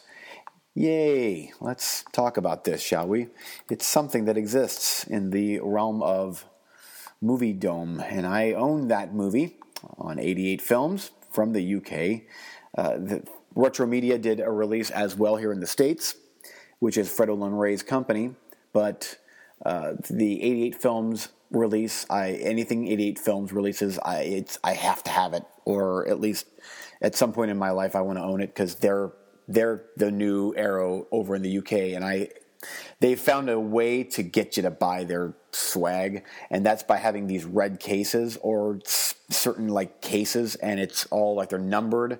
Yay, 0.74 1.52
let's 1.60 2.04
talk 2.12 2.36
about 2.36 2.64
this, 2.64 2.82
shall 2.82 3.06
we? 3.08 3.28
It's 3.70 3.86
something 3.86 4.26
that 4.26 4.36
exists 4.36 5.04
in 5.04 5.30
the 5.30 5.60
realm 5.60 6.02
of 6.02 6.44
moviedom, 7.22 8.04
and 8.10 8.26
I 8.26 8.52
own 8.52 8.88
that 8.88 9.14
movie 9.14 9.56
on 9.96 10.18
88 10.18 10.60
Films 10.60 11.10
from 11.30 11.52
the 11.52 11.76
UK. 11.76 12.22
Uh, 12.76 12.96
the 12.96 13.22
Retro 13.54 13.86
Media 13.86 14.18
did 14.18 14.40
a 14.40 14.50
release 14.50 14.90
as 14.90 15.16
well 15.16 15.36
here 15.36 15.52
in 15.52 15.60
the 15.60 15.66
States, 15.66 16.16
which 16.78 16.96
is 16.96 17.10
Fred 17.10 17.28
Olen 17.28 17.54
Ray's 17.54 17.82
company, 17.82 18.34
but 18.72 19.18
uh, 19.64 19.94
the 20.10 20.42
88 20.42 20.74
Films 20.80 21.28
release, 21.50 22.06
I 22.08 22.32
anything 22.32 22.88
88 22.88 23.18
Films 23.18 23.52
releases, 23.52 23.98
I 23.98 24.20
it's 24.20 24.58
I 24.64 24.72
have 24.72 25.02
to 25.04 25.10
have 25.10 25.34
it, 25.34 25.44
or 25.64 26.08
at 26.08 26.20
least 26.20 26.46
at 27.00 27.14
some 27.14 27.32
point 27.32 27.50
in 27.50 27.58
my 27.58 27.70
life 27.70 27.94
I 27.94 28.00
want 28.00 28.18
to 28.18 28.24
own 28.24 28.40
it 28.40 28.48
because 28.48 28.76
they're 28.76 29.12
they're 29.48 29.84
the 29.96 30.10
new 30.10 30.54
Arrow 30.56 31.06
over 31.10 31.34
in 31.34 31.42
the 31.42 31.58
UK, 31.58 31.72
and 31.94 32.04
I 32.04 32.30
they 33.00 33.14
found 33.16 33.50
a 33.50 33.58
way 33.58 34.04
to 34.04 34.22
get 34.22 34.56
you 34.56 34.62
to 34.62 34.70
buy 34.70 35.04
their 35.04 35.34
swag, 35.52 36.24
and 36.50 36.64
that's 36.64 36.82
by 36.82 36.96
having 36.96 37.26
these 37.26 37.44
red 37.44 37.80
cases 37.80 38.38
or 38.40 38.80
certain 38.84 39.68
like 39.68 40.00
cases, 40.00 40.54
and 40.56 40.80
it's 40.80 41.06
all 41.06 41.34
like 41.34 41.50
they're 41.50 41.58
numbered. 41.58 42.18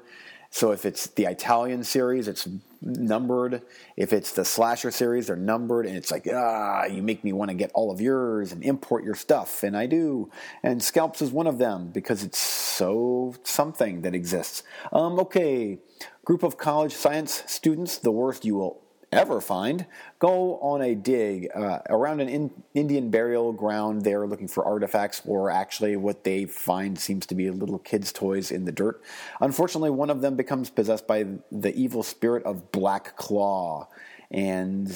So 0.54 0.70
if 0.72 0.84
it's 0.84 1.06
the 1.06 1.24
Italian 1.24 1.82
series, 1.82 2.28
it's 2.28 2.46
numbered. 2.82 3.62
If 3.96 4.12
it's 4.12 4.32
the 4.32 4.44
slasher 4.44 4.90
series, 4.90 5.28
they're 5.28 5.34
numbered, 5.34 5.86
and 5.86 5.96
it's 5.96 6.10
like 6.10 6.28
ah, 6.30 6.84
you 6.84 7.02
make 7.02 7.24
me 7.24 7.32
want 7.32 7.50
to 7.50 7.54
get 7.54 7.70
all 7.72 7.90
of 7.90 8.02
yours 8.02 8.52
and 8.52 8.62
import 8.62 9.02
your 9.02 9.14
stuff, 9.14 9.62
and 9.62 9.74
I 9.74 9.86
do. 9.86 10.30
And 10.62 10.82
Scalps 10.82 11.22
is 11.22 11.30
one 11.30 11.46
of 11.46 11.56
them 11.56 11.88
because 11.88 12.22
it's 12.22 12.38
so 12.38 13.34
something 13.44 14.02
that 14.02 14.14
exists. 14.14 14.62
Um, 14.92 15.18
okay, 15.20 15.78
group 16.22 16.42
of 16.42 16.58
college 16.58 16.92
science 16.92 17.42
students, 17.46 17.96
the 17.96 18.12
worst 18.12 18.44
you 18.44 18.56
will 18.56 18.82
ever 19.12 19.40
find, 19.40 19.86
go 20.18 20.58
on 20.60 20.80
a 20.82 20.94
dig 20.94 21.48
uh, 21.54 21.80
around 21.90 22.20
an 22.20 22.28
in, 22.28 22.50
Indian 22.74 23.10
burial 23.10 23.52
ground. 23.52 24.02
They're 24.02 24.26
looking 24.26 24.48
for 24.48 24.64
artifacts, 24.64 25.22
or 25.26 25.50
actually, 25.50 25.96
what 25.96 26.24
they 26.24 26.46
find 26.46 26.98
seems 26.98 27.26
to 27.26 27.34
be 27.34 27.50
little 27.50 27.78
kids' 27.78 28.12
toys 28.12 28.50
in 28.50 28.64
the 28.64 28.72
dirt. 28.72 29.02
Unfortunately, 29.40 29.90
one 29.90 30.10
of 30.10 30.22
them 30.22 30.34
becomes 30.34 30.70
possessed 30.70 31.06
by 31.06 31.26
the 31.50 31.74
evil 31.74 32.02
spirit 32.02 32.42
of 32.44 32.72
Black 32.72 33.16
Claw, 33.16 33.88
and 34.30 34.88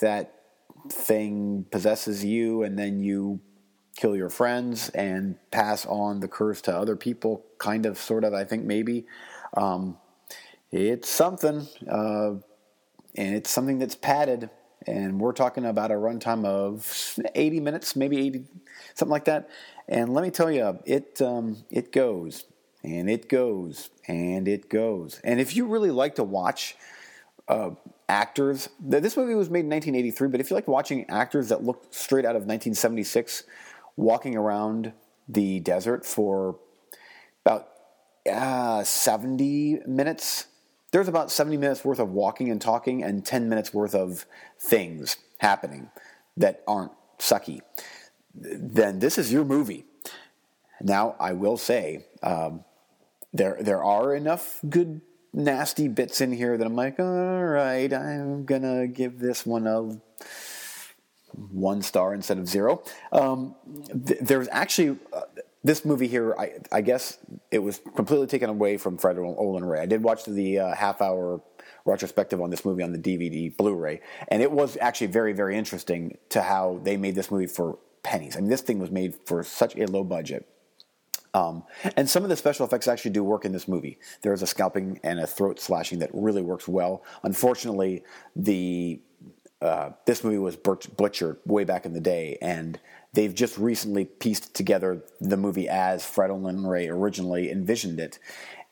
that 0.00 0.34
thing 0.88 1.66
possesses 1.70 2.24
you, 2.24 2.62
and 2.62 2.78
then 2.78 3.00
you 3.00 3.40
kill 3.96 4.16
your 4.16 4.30
friends 4.30 4.88
and 4.90 5.36
pass 5.50 5.84
on 5.86 6.20
the 6.20 6.28
curse 6.28 6.60
to 6.62 6.74
other 6.74 6.96
people, 6.96 7.44
kind 7.58 7.84
of, 7.84 7.98
sort 7.98 8.24
of, 8.24 8.32
I 8.32 8.44
think, 8.44 8.64
maybe. 8.64 9.06
Um, 9.54 9.98
it's 10.70 11.08
something. 11.08 11.66
Uh, 11.90 12.34
and 13.18 13.34
it's 13.34 13.50
something 13.50 13.78
that's 13.78 13.96
padded. 13.96 14.48
And 14.86 15.20
we're 15.20 15.32
talking 15.32 15.66
about 15.66 15.90
a 15.90 15.94
runtime 15.94 16.46
of 16.46 17.18
80 17.34 17.60
minutes, 17.60 17.96
maybe 17.96 18.16
80, 18.18 18.44
something 18.94 19.10
like 19.10 19.24
that. 19.24 19.50
And 19.88 20.14
let 20.14 20.22
me 20.22 20.30
tell 20.30 20.50
you, 20.50 20.78
it 20.86 21.20
um, 21.20 21.64
it 21.68 21.92
goes 21.92 22.44
and 22.84 23.10
it 23.10 23.28
goes 23.28 23.90
and 24.06 24.46
it 24.46 24.70
goes. 24.70 25.20
And 25.24 25.40
if 25.40 25.56
you 25.56 25.66
really 25.66 25.90
like 25.90 26.14
to 26.14 26.24
watch 26.24 26.76
uh, 27.48 27.70
actors, 28.08 28.68
this 28.80 29.16
movie 29.16 29.34
was 29.34 29.50
made 29.50 29.64
in 29.64 29.70
1983, 29.70 30.28
but 30.28 30.40
if 30.40 30.48
you 30.48 30.54
like 30.54 30.68
watching 30.68 31.04
actors 31.10 31.48
that 31.48 31.64
look 31.64 31.86
straight 31.90 32.24
out 32.24 32.36
of 32.36 32.42
1976, 32.42 33.42
walking 33.96 34.36
around 34.36 34.92
the 35.28 35.58
desert 35.58 36.06
for 36.06 36.56
about 37.44 37.68
uh, 38.30 38.84
70 38.84 39.80
minutes, 39.86 40.46
there's 40.92 41.08
about 41.08 41.30
70 41.30 41.56
minutes 41.56 41.84
worth 41.84 41.98
of 41.98 42.10
walking 42.10 42.50
and 42.50 42.60
talking 42.60 43.02
and 43.02 43.24
10 43.24 43.48
minutes 43.48 43.74
worth 43.74 43.94
of 43.94 44.26
things 44.60 45.16
happening 45.38 45.90
that 46.36 46.62
aren't 46.66 46.92
sucky. 47.18 47.60
Then 48.34 48.98
this 48.98 49.18
is 49.18 49.32
your 49.32 49.44
movie. 49.44 49.84
Now, 50.80 51.16
I 51.18 51.32
will 51.32 51.56
say, 51.56 52.06
um, 52.22 52.64
there 53.32 53.58
there 53.60 53.84
are 53.84 54.14
enough 54.14 54.60
good 54.68 55.00
nasty 55.32 55.88
bits 55.88 56.20
in 56.20 56.32
here 56.32 56.56
that 56.56 56.66
I'm 56.66 56.76
like, 56.76 56.98
all 56.98 57.44
right, 57.44 57.92
I'm 57.92 58.44
gonna 58.44 58.86
give 58.86 59.18
this 59.18 59.44
one 59.44 59.66
a 59.66 60.00
one 61.34 61.82
star 61.82 62.14
instead 62.14 62.38
of 62.38 62.48
zero. 62.48 62.82
Um, 63.12 63.54
th- 64.06 64.20
there's 64.20 64.48
actually 64.50 64.98
uh, 65.12 65.22
this 65.64 65.84
movie 65.84 66.06
here, 66.06 66.34
I, 66.38 66.52
I, 66.70 66.80
guess 66.80 67.18
it 67.50 67.58
was 67.58 67.80
completely 67.96 68.26
taken 68.26 68.48
away 68.48 68.76
from 68.76 68.96
Fred 68.96 69.18
Olen 69.18 69.64
Ray. 69.64 69.80
I 69.80 69.86
did 69.86 70.02
watch 70.02 70.24
the 70.24 70.60
uh, 70.60 70.74
half 70.74 71.02
hour 71.02 71.40
retrospective 71.84 72.40
on 72.40 72.50
this 72.50 72.64
movie 72.64 72.82
on 72.82 72.92
the 72.92 72.98
DVD 72.98 73.54
Blu 73.56 73.74
ray, 73.74 74.00
and 74.28 74.42
it 74.42 74.50
was 74.50 74.76
actually 74.80 75.08
very, 75.08 75.32
very 75.32 75.56
interesting 75.56 76.16
to 76.28 76.42
how 76.42 76.80
they 76.82 76.96
made 76.96 77.14
this 77.14 77.30
movie 77.30 77.46
for 77.46 77.78
pennies. 78.02 78.36
I 78.36 78.40
mean, 78.40 78.50
this 78.50 78.60
thing 78.60 78.78
was 78.78 78.90
made 78.90 79.16
for 79.26 79.42
such 79.42 79.76
a 79.76 79.86
low 79.86 80.04
budget. 80.04 80.48
Um, 81.34 81.64
and 81.96 82.08
some 82.08 82.22
of 82.22 82.30
the 82.30 82.36
special 82.36 82.66
effects 82.66 82.88
actually 82.88 83.10
do 83.10 83.22
work 83.22 83.44
in 83.44 83.52
this 83.52 83.68
movie. 83.68 83.98
There 84.22 84.32
is 84.32 84.42
a 84.42 84.46
scalping 84.46 84.98
and 85.02 85.20
a 85.20 85.26
throat 85.26 85.60
slashing 85.60 85.98
that 85.98 86.10
really 86.12 86.42
works 86.42 86.66
well. 86.66 87.04
Unfortunately, 87.22 88.02
the 88.34 89.00
uh, 89.60 89.90
this 90.06 90.22
movie 90.22 90.38
was 90.38 90.56
butchered 90.56 91.38
way 91.44 91.64
back 91.64 91.84
in 91.84 91.92
the 91.92 92.00
day, 92.00 92.38
and 92.40 92.78
they've 93.12 93.34
just 93.34 93.58
recently 93.58 94.04
pieced 94.04 94.54
together 94.54 95.04
the 95.20 95.36
movie 95.36 95.68
as 95.68 96.04
Fred 96.04 96.30
Olen 96.30 96.66
Ray 96.66 96.88
originally 96.88 97.50
envisioned 97.50 98.00
it. 98.00 98.18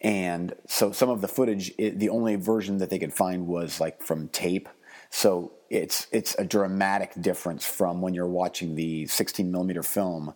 And 0.00 0.54
so 0.66 0.92
some 0.92 1.08
of 1.08 1.20
the 1.20 1.28
footage, 1.28 1.72
it, 1.78 1.98
the 1.98 2.10
only 2.10 2.36
version 2.36 2.78
that 2.78 2.90
they 2.90 2.98
could 2.98 3.14
find 3.14 3.46
was 3.46 3.80
like 3.80 4.02
from 4.02 4.28
tape. 4.28 4.68
So 5.10 5.52
it's 5.70 6.06
it's 6.12 6.34
a 6.38 6.44
dramatic 6.44 7.12
difference 7.20 7.64
from 7.64 8.00
when 8.00 8.14
you're 8.14 8.28
watching 8.28 8.74
the 8.74 9.06
16 9.06 9.50
millimeter 9.50 9.82
film, 9.82 10.34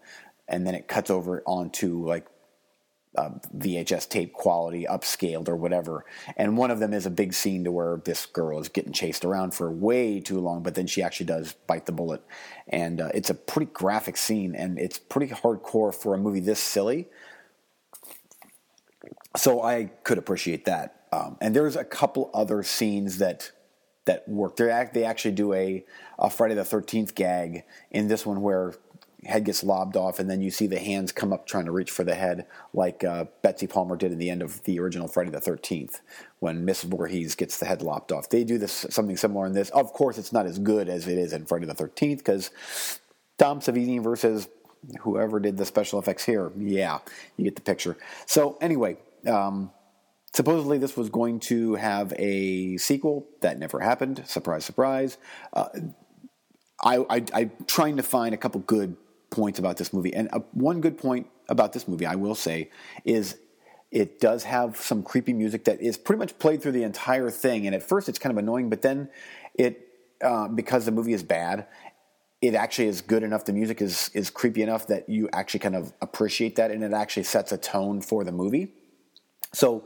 and 0.48 0.66
then 0.66 0.74
it 0.74 0.88
cuts 0.88 1.10
over 1.10 1.42
onto 1.46 2.06
like 2.06 2.26
uh, 3.16 3.30
VHS 3.56 4.08
tape 4.08 4.32
quality, 4.32 4.86
upscaled 4.88 5.48
or 5.48 5.56
whatever. 5.56 6.04
And 6.36 6.56
one 6.56 6.70
of 6.70 6.78
them 6.78 6.92
is 6.92 7.06
a 7.06 7.10
big 7.10 7.34
scene 7.34 7.64
to 7.64 7.72
where 7.72 8.00
this 8.04 8.26
girl 8.26 8.60
is 8.60 8.68
getting 8.68 8.92
chased 8.92 9.24
around 9.24 9.52
for 9.52 9.70
way 9.70 10.20
too 10.20 10.38
long, 10.38 10.62
but 10.62 10.74
then 10.74 10.86
she 10.86 11.02
actually 11.02 11.26
does 11.26 11.54
bite 11.66 11.86
the 11.86 11.92
bullet. 11.92 12.22
And 12.68 13.00
uh, 13.00 13.10
it's 13.12 13.30
a 13.30 13.34
pretty 13.34 13.70
graphic 13.72 14.16
scene, 14.16 14.54
and 14.54 14.78
it's 14.78 14.98
pretty 14.98 15.32
hardcore 15.32 15.94
for 15.94 16.14
a 16.14 16.18
movie 16.18 16.40
this 16.40 16.60
silly. 16.60 17.08
So 19.36 19.62
I 19.62 19.86
could 20.04 20.18
appreciate 20.18 20.64
that. 20.66 21.06
Um, 21.12 21.36
and 21.40 21.54
there's 21.54 21.76
a 21.76 21.84
couple 21.84 22.30
other 22.32 22.62
scenes 22.62 23.18
that 23.18 23.50
that 24.04 24.28
work. 24.28 24.56
They 24.56 24.88
they 24.92 25.04
actually 25.04 25.32
do 25.32 25.52
a, 25.52 25.84
a 26.18 26.30
Friday 26.30 26.54
the 26.54 26.64
Thirteenth 26.64 27.14
gag 27.14 27.64
in 27.90 28.08
this 28.08 28.24
one 28.24 28.40
where 28.40 28.74
head 29.24 29.44
gets 29.44 29.62
lobbed 29.62 29.96
off, 29.96 30.18
and 30.18 30.30
then 30.30 30.40
you 30.40 30.50
see 30.50 30.66
the 30.66 30.78
hands 30.78 31.12
come 31.12 31.32
up 31.32 31.46
trying 31.46 31.66
to 31.66 31.72
reach 31.72 31.90
for 31.90 32.04
the 32.04 32.14
head, 32.14 32.46
like 32.72 33.04
uh, 33.04 33.26
Betsy 33.42 33.66
Palmer 33.66 33.96
did 33.96 34.12
in 34.12 34.18
the 34.18 34.30
end 34.30 34.42
of 34.42 34.62
the 34.64 34.80
original 34.80 35.08
Friday 35.08 35.30
the 35.30 35.40
Thirteenth, 35.40 36.00
when 36.38 36.64
Miss 36.64 36.82
Voorhees 36.82 37.34
gets 37.34 37.58
the 37.58 37.66
head 37.66 37.82
lopped 37.82 38.12
off. 38.12 38.28
They 38.28 38.44
do 38.44 38.58
this 38.58 38.86
something 38.90 39.16
similar 39.16 39.46
in 39.46 39.52
this. 39.52 39.70
Of 39.70 39.92
course, 39.92 40.18
it's 40.18 40.32
not 40.32 40.46
as 40.46 40.58
good 40.58 40.88
as 40.88 41.06
it 41.06 41.18
is 41.18 41.32
in 41.32 41.46
Friday 41.46 41.66
the 41.66 41.74
Thirteenth 41.74 42.20
because 42.20 42.50
Tom 43.38 43.60
Savini 43.60 44.02
versus 44.02 44.48
whoever 45.00 45.40
did 45.40 45.56
the 45.56 45.66
special 45.66 45.98
effects 45.98 46.24
here. 46.24 46.52
Yeah, 46.58 46.98
you 47.36 47.44
get 47.44 47.56
the 47.56 47.62
picture. 47.62 47.96
So 48.26 48.56
anyway. 48.60 48.96
Um, 49.26 49.70
supposedly, 50.32 50.78
this 50.78 50.96
was 50.96 51.10
going 51.10 51.40
to 51.40 51.74
have 51.74 52.14
a 52.16 52.78
sequel. 52.78 53.26
That 53.42 53.58
never 53.58 53.80
happened. 53.80 54.22
Surprise, 54.26 54.64
surprise. 54.64 55.18
Uh, 55.52 55.68
I, 56.82 57.26
I'm 57.34 57.52
trying 57.66 57.98
to 57.98 58.02
find 58.02 58.32
a 58.32 58.38
couple 58.38 58.62
good 58.62 58.96
points 59.30 59.58
about 59.58 59.76
this 59.76 59.92
movie. 59.92 60.12
And 60.12 60.28
uh, 60.32 60.40
one 60.52 60.80
good 60.80 60.98
point 60.98 61.28
about 61.48 61.72
this 61.72 61.88
movie, 61.88 62.06
I 62.06 62.16
will 62.16 62.34
say, 62.34 62.70
is 63.04 63.38
it 63.90 64.20
does 64.20 64.44
have 64.44 64.76
some 64.76 65.02
creepy 65.02 65.32
music 65.32 65.64
that 65.64 65.80
is 65.80 65.96
pretty 65.96 66.18
much 66.18 66.38
played 66.38 66.62
through 66.62 66.72
the 66.72 66.84
entire 66.84 67.30
thing. 67.30 67.66
And 67.66 67.74
at 67.74 67.82
first, 67.82 68.08
it's 68.08 68.18
kind 68.18 68.30
of 68.30 68.38
annoying, 68.38 68.70
but 68.70 68.82
then 68.82 69.08
it 69.54 69.86
uh, 70.22 70.48
because 70.48 70.84
the 70.84 70.92
movie 70.92 71.14
is 71.14 71.22
bad, 71.22 71.66
it 72.42 72.54
actually 72.54 72.88
is 72.88 73.00
good 73.00 73.22
enough. 73.22 73.44
The 73.44 73.52
music 73.52 73.80
is 73.82 74.10
is 74.14 74.30
creepy 74.30 74.62
enough 74.62 74.86
that 74.88 75.08
you 75.08 75.28
actually 75.32 75.60
kind 75.60 75.76
of 75.76 75.92
appreciate 76.00 76.56
that, 76.56 76.70
and 76.70 76.84
it 76.84 76.92
actually 76.92 77.24
sets 77.24 77.52
a 77.52 77.58
tone 77.58 78.00
for 78.00 78.24
the 78.24 78.32
movie. 78.32 78.72
So 79.52 79.84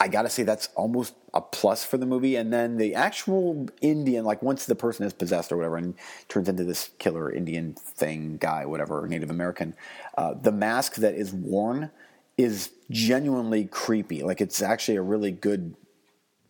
I, 0.00 0.08
got 0.08 0.22
to 0.22 0.28
say 0.28 0.42
that's 0.42 0.68
almost 0.74 1.14
a 1.34 1.40
plus 1.40 1.84
for 1.84 1.98
the 1.98 2.06
movie. 2.06 2.34
And 2.34 2.52
then 2.52 2.78
the 2.78 2.96
actual 2.96 3.68
Indian, 3.80 4.24
like 4.24 4.42
once 4.42 4.66
the 4.66 4.74
person 4.74 5.06
is 5.06 5.12
possessed 5.12 5.52
or 5.52 5.56
whatever, 5.56 5.76
and 5.76 5.94
turns 6.28 6.48
into 6.48 6.64
this 6.64 6.90
killer 6.98 7.30
Indian 7.30 7.74
thing 7.74 8.38
guy, 8.38 8.66
whatever, 8.66 9.06
Native 9.06 9.30
American, 9.30 9.74
uh, 10.16 10.34
the 10.34 10.50
mask 10.50 10.96
that 10.96 11.14
is 11.14 11.32
worn 11.32 11.90
is 12.36 12.70
genuinely 12.90 13.66
creepy. 13.66 14.24
Like 14.24 14.40
it's 14.40 14.62
actually 14.62 14.96
a 14.96 15.02
really 15.02 15.30
good 15.30 15.76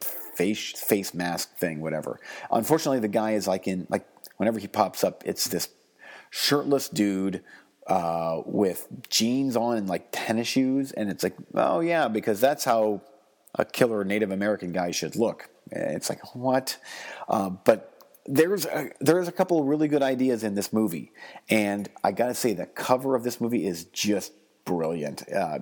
face 0.01 0.73
face 0.73 1.13
mask 1.13 1.55
thing, 1.57 1.81
whatever. 1.81 2.21
Unfortunately, 2.51 3.01
the 3.01 3.09
guy 3.09 3.33
is 3.33 3.47
like 3.47 3.69
in 3.69 3.87
like 3.91 4.07
whenever 4.39 4.59
he 4.59 4.69
pops 4.69 5.05
up, 5.05 5.23
it's 5.27 5.49
this 5.49 5.69
shirtless 6.31 6.89
dude 6.89 7.43
uh, 7.89 8.43
with 8.47 8.87
jeans 9.09 9.57
on 9.57 9.77
and 9.77 9.89
like 9.89 10.09
tennis 10.13 10.49
shoes, 10.49 10.93
and 10.93 11.11
it's 11.11 11.23
like, 11.23 11.37
oh 11.55 11.81
yeah, 11.81 12.09
because 12.09 12.41
that's 12.41 12.65
how 12.65 13.03
a 13.59 13.65
killer 13.65 14.05
Native 14.05 14.31
American 14.31 14.73
guy 14.73 14.93
should 14.93 15.17
look. 15.17 15.51
It's 15.71 16.09
like 16.09 16.35
what? 16.35 16.79
Uh, 17.29 17.51
but 17.51 17.95
there's 18.27 18.67
a, 18.67 18.91
there's 19.01 19.29
a 19.29 19.33
couple 19.33 19.65
really 19.65 19.89
good 19.89 20.03
ideas 20.03 20.45
in 20.45 20.55
this 20.55 20.73
movie, 20.73 21.13
and 21.51 21.89
I 22.05 22.13
gotta 22.13 22.35
say 22.35 22.53
the 22.53 22.67
cover 22.67 23.15
of 23.15 23.25
this 23.25 23.41
movie 23.41 23.67
is 23.67 23.85
just 23.85 24.33
brilliant. 24.65 25.25
Uh, 25.33 25.59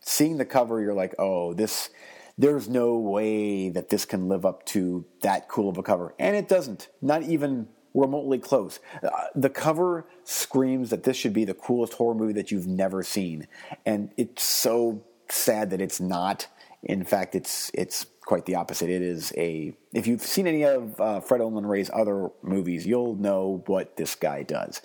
seeing 0.00 0.38
the 0.38 0.44
cover, 0.44 0.80
you're 0.80 0.94
like, 0.94 1.14
oh, 1.18 1.54
this. 1.54 1.90
There's 2.36 2.68
no 2.68 2.98
way 2.98 3.68
that 3.68 3.90
this 3.90 4.04
can 4.04 4.26
live 4.26 4.44
up 4.44 4.66
to 4.66 5.04
that 5.22 5.48
cool 5.48 5.68
of 5.68 5.78
a 5.78 5.84
cover, 5.84 6.16
and 6.18 6.34
it 6.34 6.48
doesn't. 6.48 6.88
Not 7.00 7.22
even 7.22 7.68
remotely 7.94 8.38
close. 8.40 8.80
Uh, 9.04 9.08
the 9.36 9.48
cover 9.48 10.08
screams 10.24 10.90
that 10.90 11.04
this 11.04 11.16
should 11.16 11.32
be 11.32 11.44
the 11.44 11.54
coolest 11.54 11.92
horror 11.92 12.14
movie 12.14 12.32
that 12.32 12.50
you've 12.50 12.66
never 12.66 13.04
seen, 13.04 13.46
and 13.86 14.10
it's 14.16 14.42
so 14.42 15.04
sad 15.30 15.70
that 15.70 15.80
it's 15.80 16.00
not. 16.00 16.48
In 16.84 17.04
fact, 17.04 17.34
it's 17.34 17.70
it's 17.74 18.06
quite 18.22 18.46
the 18.46 18.54
opposite. 18.54 18.90
It 18.90 19.02
is 19.02 19.32
a 19.36 19.74
if 19.92 20.06
you've 20.06 20.22
seen 20.22 20.46
any 20.46 20.64
of 20.64 21.00
uh, 21.00 21.20
Fred 21.20 21.40
Olen 21.40 21.66
Ray's 21.66 21.90
other 21.92 22.30
movies, 22.42 22.86
you'll 22.86 23.16
know 23.16 23.62
what 23.66 23.96
this 23.96 24.14
guy 24.14 24.42
does. 24.42 24.80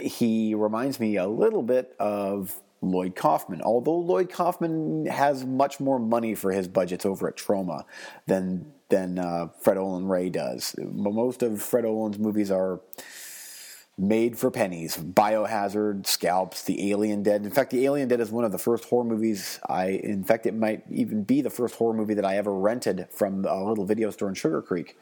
He 0.00 0.54
reminds 0.54 0.98
me 0.98 1.16
a 1.16 1.26
little 1.26 1.62
bit 1.62 1.94
of 1.98 2.60
Lloyd 2.80 3.16
Kaufman. 3.16 3.62
Although 3.62 3.98
Lloyd 3.98 4.30
Kaufman 4.30 5.06
has 5.06 5.44
much 5.44 5.80
more 5.80 5.98
money 5.98 6.34
for 6.34 6.52
his 6.52 6.68
budgets 6.68 7.06
over 7.06 7.28
at 7.28 7.36
Troma 7.36 7.84
than 8.26 8.72
than 8.90 9.18
uh, 9.18 9.48
Fred 9.60 9.76
Olen 9.76 10.06
Ray 10.06 10.30
does. 10.30 10.74
Most 10.78 11.42
of 11.42 11.60
Fred 11.62 11.84
Olen's 11.84 12.18
movies 12.18 12.50
are 12.50 12.80
made 13.96 14.36
for 14.36 14.50
pennies. 14.50 14.96
Biohazard, 14.96 16.06
Scalps, 16.06 16.64
The 16.64 16.90
Alien 16.90 17.22
Dead. 17.22 17.44
In 17.44 17.50
fact, 17.52 17.70
The 17.70 17.84
Alien 17.84 18.08
Dead 18.08 18.20
is 18.20 18.30
one 18.30 18.44
of 18.44 18.50
the 18.50 18.58
first 18.58 18.84
horror 18.86 19.04
movies 19.04 19.60
I, 19.68 19.86
in 19.90 20.24
fact, 20.24 20.46
it 20.46 20.54
might 20.54 20.82
even 20.90 21.22
be 21.22 21.42
the 21.42 21.50
first 21.50 21.76
horror 21.76 21.94
movie 21.94 22.14
that 22.14 22.24
I 22.24 22.36
ever 22.36 22.52
rented 22.52 23.06
from 23.10 23.44
a 23.44 23.64
little 23.64 23.84
video 23.84 24.10
store 24.10 24.28
in 24.28 24.34
Sugar 24.34 24.62
Creek 24.62 24.98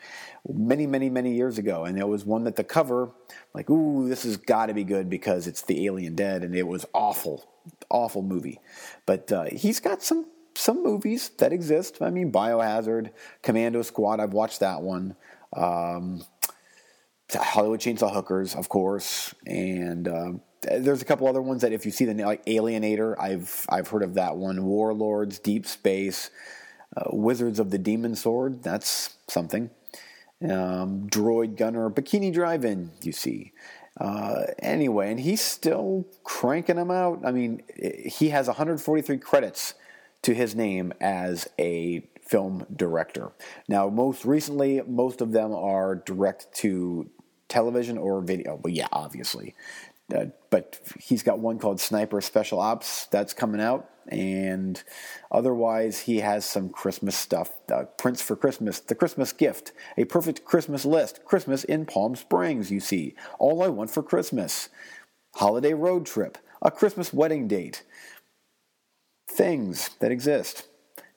many, 0.46 0.87
many, 0.87 1.09
many 1.09 1.33
years 1.35 1.57
ago. 1.57 1.85
And 1.85 1.98
it 1.98 2.07
was 2.07 2.26
one 2.26 2.44
that 2.44 2.57
the 2.57 2.64
cover, 2.64 3.11
like, 3.55 3.70
ooh, 3.70 4.09
this 4.09 4.24
has 4.24 4.37
got 4.37 4.66
to 4.66 4.74
be 4.74 4.85
good 4.85 5.09
because 5.09 5.46
it's 5.46 5.62
The 5.62 5.87
Alien 5.87 6.14
Dead. 6.14 6.44
And 6.44 6.55
it 6.55 6.66
was 6.66 6.85
awful, 6.92 7.48
awful 7.88 8.22
movie. 8.22 8.61
But 9.07 9.33
uh, 9.33 9.44
he's 9.44 9.81
got 9.81 10.02
some. 10.02 10.26
Some 10.55 10.83
movies 10.83 11.31
that 11.38 11.50
exist. 11.50 12.02
I 12.02 12.11
mean, 12.11 12.31
Biohazard, 12.31 13.09
Commando 13.40 13.81
Squad. 13.81 14.20
I've 14.20 14.35
watched 14.35 14.61
that 14.61 14.83
one. 14.83 15.16
Um, 15.57 16.26
Hollywood 17.35 17.81
Chainsaw 17.81 18.12
Hookers, 18.12 18.55
of 18.55 18.68
course, 18.68 19.35
and 19.47 20.09
uh, 20.09 20.33
there's 20.62 21.03
a 21.03 21.05
couple 21.05 21.27
other 21.27 21.42
ones 21.42 21.62
that 21.62 21.73
if 21.73 21.85
you 21.85 21.92
see 21.92 22.05
the 22.05 22.14
like 22.25 22.45
Alienator, 22.47 23.18
I've 23.18 23.66
I've 23.68 23.88
heard 23.88 24.03
of 24.03 24.14
that 24.14 24.37
one. 24.37 24.64
Warlords, 24.64 25.38
Deep 25.38 25.66
Space, 25.66 26.31
uh, 26.97 27.05
Wizards 27.11 27.59
of 27.59 27.71
the 27.71 27.79
Demon 27.79 28.14
Sword, 28.14 28.62
that's 28.62 29.16
something. 29.29 29.71
Um, 30.42 31.09
Droid 31.09 31.57
Gunner, 31.57 31.88
Bikini 31.88 32.33
Drive-In, 32.33 32.90
you 33.03 33.12
see. 33.12 33.53
Uh, 34.01 34.45
anyway, 34.59 35.11
and 35.11 35.21
he's 35.21 35.40
still 35.40 36.07
cranking 36.25 36.77
them 36.77 36.90
out. 36.90 37.21
I 37.25 37.31
mean, 37.31 37.62
he 38.05 38.31
has 38.31 38.49
143 38.49 39.18
credits 39.18 39.75
to 40.23 40.35
his 40.35 40.55
name 40.55 40.92
as 41.01 41.49
a 41.59 42.09
film 42.23 42.66
director. 42.75 43.33
Now, 43.68 43.88
most 43.88 44.25
recently, 44.25 44.81
most 44.87 45.21
of 45.21 45.33
them 45.33 45.53
are 45.55 45.97
direct 45.97 46.53
to 46.57 47.11
television 47.53 47.99
or 47.99 48.23
video. 48.23 48.59
Well, 48.62 48.73
yeah, 48.73 48.88
obviously. 48.91 49.55
Uh, 50.12 50.27
but 50.51 50.81
he's 50.99 51.23
got 51.23 51.38
one 51.38 51.59
called 51.59 51.81
Sniper 51.81 52.21
Special 52.21 52.61
Ops 52.61 53.07
that's 53.07 53.33
coming 53.33 53.61
out, 53.61 53.88
and 54.09 54.83
otherwise 55.31 56.01
he 56.01 56.19
has 56.19 56.45
some 56.45 56.69
Christmas 56.69 57.17
stuff. 57.17 57.53
Uh, 57.73 57.85
Prince 57.99 58.21
for 58.21 58.37
Christmas, 58.37 58.81
The 58.81 58.95
Christmas 58.95 59.33
Gift, 59.33 59.73
A 59.97 60.05
Perfect 60.05 60.45
Christmas 60.45 60.85
List, 60.85 61.25
Christmas 61.25 61.65
in 61.65 61.87
Palm 61.87 62.17
Springs. 62.17 62.71
You 62.71 62.81
see, 62.81 63.15
All 63.38 63.62
I 63.62 63.69
Want 63.69 63.91
for 63.91 64.03
Christmas, 64.03 64.69
Holiday 65.37 65.75
Road 65.75 66.05
Trip, 66.05 66.37
A 66.61 66.71
Christmas 66.71 67.12
Wedding 67.12 67.49
Date, 67.49 67.85
things 69.31 69.91
that 70.01 70.11
exist. 70.11 70.69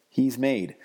He's 0.10 0.38
made, 0.38 0.76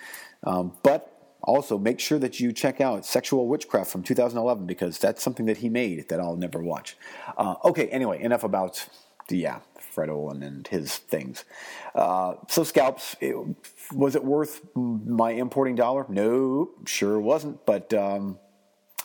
um, 0.43 0.73
but 0.83 1.10
also, 1.42 1.79
make 1.79 2.00
sure 2.00 2.18
that 2.18 2.38
you 2.38 2.53
check 2.53 2.81
out 2.81 3.07
Sexual 3.07 3.48
Witchcraft 3.48 3.90
from 3.90 4.03
2011 4.03 4.66
because 4.66 4.98
that's 4.98 5.22
something 5.22 5.46
that 5.46 5.59
he 5.59 5.68
made 5.68 6.09
that 6.09 6.20
I'll 6.20 6.37
never 6.37 6.62
watch. 6.62 6.96
Uh, 7.37 7.55
okay, 7.64 7.88
anyway, 7.88 8.22
enough 8.22 8.44
about 8.44 8.87
the, 9.29 9.38
yeah, 9.38 9.61
Fred 9.79 10.11
Olen 10.11 10.42
and 10.42 10.66
his 10.68 10.98
things. 10.98 11.44
Uh, 11.94 12.35
so, 12.48 12.62
Scalps, 12.62 13.16
it, 13.20 13.35
was 13.92 14.14
it 14.14 14.24
worth 14.24 14.61
my 14.74 15.31
importing 15.31 15.76
dollar? 15.76 16.05
No, 16.09 16.70
sure 16.85 17.18
wasn't, 17.18 17.64
but 17.64 17.92
um, 17.94 18.38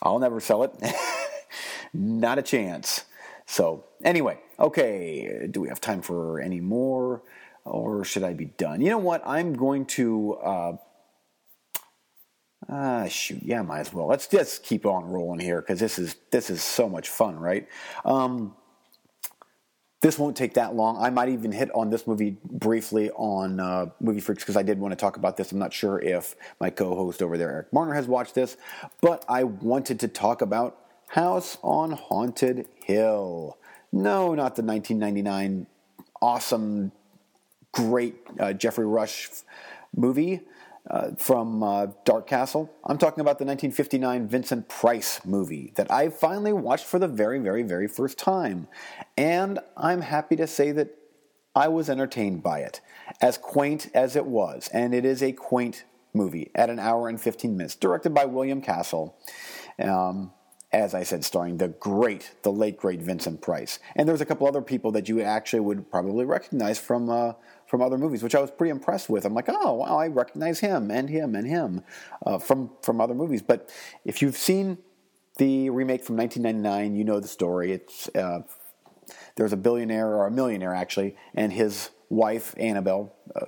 I'll 0.01 0.19
never 0.19 0.39
sell 0.39 0.63
it. 0.63 0.73
Not 1.93 2.37
a 2.37 2.41
chance. 2.41 3.05
So, 3.45 3.85
anyway, 4.03 4.39
okay, 4.59 5.47
do 5.49 5.61
we 5.61 5.69
have 5.69 5.79
time 5.79 6.01
for 6.01 6.39
any 6.41 6.59
more? 6.59 7.21
Or 7.63 8.03
should 8.03 8.23
I 8.23 8.33
be 8.33 8.45
done? 8.45 8.81
You 8.81 8.91
know 8.91 8.97
what? 8.99 9.23
I'm 9.25 9.53
going 9.53 9.85
to 9.87 10.33
uh, 10.35 10.77
Ah, 12.67 13.07
shoot, 13.07 13.43
yeah, 13.43 13.61
might 13.61 13.81
as 13.81 13.93
well. 13.93 14.07
Let's 14.07 14.27
just 14.27 14.63
keep 14.63 14.85
on 14.85 15.05
rolling 15.05 15.39
here 15.39 15.61
because 15.61 15.79
this 15.79 15.99
is 15.99 16.15
this 16.31 16.49
is 16.49 16.63
so 16.63 16.89
much 16.89 17.09
fun, 17.09 17.37
right? 17.37 17.67
Um, 18.03 18.55
this 20.01 20.19
won't 20.19 20.35
take 20.35 20.55
that 20.55 20.75
long. 20.75 20.97
I 21.01 21.09
might 21.09 21.29
even 21.29 21.51
hit 21.51 21.69
on 21.73 21.89
this 21.89 22.05
movie 22.05 22.37
briefly 22.43 23.09
on 23.11 23.59
uh, 23.59 23.87
Movie 23.99 24.19
Freaks 24.19 24.43
because 24.43 24.57
I 24.57 24.63
did 24.63 24.79
want 24.79 24.91
to 24.91 24.95
talk 24.95 25.17
about 25.17 25.37
this. 25.37 25.51
I'm 25.51 25.59
not 25.59 25.73
sure 25.73 25.99
if 25.99 26.35
my 26.59 26.69
co-host 26.69 27.21
over 27.21 27.37
there, 27.37 27.51
Eric 27.51 27.73
Marner, 27.73 27.93
has 27.93 28.07
watched 28.07 28.35
this, 28.35 28.57
but 29.01 29.25
I 29.27 29.43
wanted 29.43 29.99
to 30.01 30.07
talk 30.07 30.41
about 30.41 30.77
House 31.07 31.57
on 31.63 31.91
Haunted 31.91 32.67
Hill. 32.83 33.57
No, 33.91 34.35
not 34.35 34.55
the 34.55 34.63
1999 34.63 35.67
awesome, 36.21 36.91
great 37.71 38.15
uh, 38.39 38.53
Geoffrey 38.53 38.85
Rush 38.85 39.29
movie 39.95 40.41
uh, 40.89 41.11
from 41.17 41.63
uh, 41.63 41.87
Dark 42.03 42.27
Castle. 42.27 42.71
I'm 42.83 42.97
talking 42.97 43.21
about 43.21 43.39
the 43.39 43.45
1959 43.45 44.27
Vincent 44.27 44.69
Price 44.69 45.25
movie 45.25 45.73
that 45.75 45.89
I 45.91 46.09
finally 46.09 46.53
watched 46.53 46.85
for 46.85 46.99
the 46.99 47.07
very, 47.07 47.39
very, 47.39 47.63
very 47.63 47.87
first 47.87 48.17
time. 48.17 48.67
And 49.17 49.59
I'm 49.75 50.01
happy 50.01 50.35
to 50.35 50.47
say 50.47 50.71
that 50.71 50.89
I 51.55 51.69
was 51.69 51.89
entertained 51.89 52.43
by 52.43 52.59
it, 52.59 52.81
as 53.21 53.37
quaint 53.37 53.89
as 53.93 54.15
it 54.15 54.25
was. 54.25 54.69
And 54.73 54.93
it 54.93 55.05
is 55.05 55.23
a 55.23 55.31
quaint 55.31 55.85
movie 56.13 56.51
at 56.53 56.69
an 56.69 56.79
hour 56.79 57.07
and 57.07 57.19
15 57.19 57.55
minutes, 57.55 57.75
directed 57.75 58.13
by 58.13 58.25
William 58.25 58.61
Castle. 58.61 59.17
Um, 59.79 60.33
as 60.71 60.93
I 60.93 61.03
said, 61.03 61.23
starring 61.23 61.57
the 61.57 61.69
great, 61.69 62.31
the 62.43 62.51
late 62.51 62.77
great 62.77 63.01
Vincent 63.01 63.41
Price. 63.41 63.79
And 63.95 64.09
there's 64.09 64.19
a 64.19 64.25
couple 64.25 64.45
other 64.45 64.61
people 64.61 64.91
that 64.91 65.07
you 65.07 65.21
actually 65.21 65.61
would 65.61 65.89
probably 65.89 66.25
recognize 66.25 66.79
from 66.79 67.09
uh, 67.09 67.33
from 67.67 67.81
other 67.81 67.97
movies, 67.97 68.23
which 68.23 68.35
I 68.35 68.41
was 68.41 68.51
pretty 68.51 68.71
impressed 68.71 69.09
with. 69.09 69.25
I'm 69.25 69.33
like, 69.33 69.49
oh 69.49 69.73
wow, 69.73 69.97
I 69.97 70.07
recognize 70.07 70.59
him 70.59 70.91
and 70.91 71.09
him 71.09 71.35
and 71.35 71.47
him 71.47 71.83
uh, 72.25 72.37
from 72.37 72.71
from 72.81 73.01
other 73.01 73.15
movies. 73.15 73.41
But 73.41 73.69
if 74.03 74.21
you've 74.21 74.37
seen 74.37 74.77
the 75.37 75.69
remake 75.69 76.03
from 76.03 76.17
1999, 76.17 76.95
you 76.95 77.03
know 77.03 77.19
the 77.19 77.27
story. 77.27 77.71
It's 77.71 78.09
uh, 78.15 78.41
there's 79.35 79.53
a 79.53 79.57
billionaire 79.57 80.07
or 80.07 80.27
a 80.27 80.31
millionaire 80.31 80.73
actually, 80.73 81.15
and 81.33 81.51
his 81.51 81.89
wife 82.09 82.53
Annabelle. 82.57 83.13
Uh, 83.35 83.45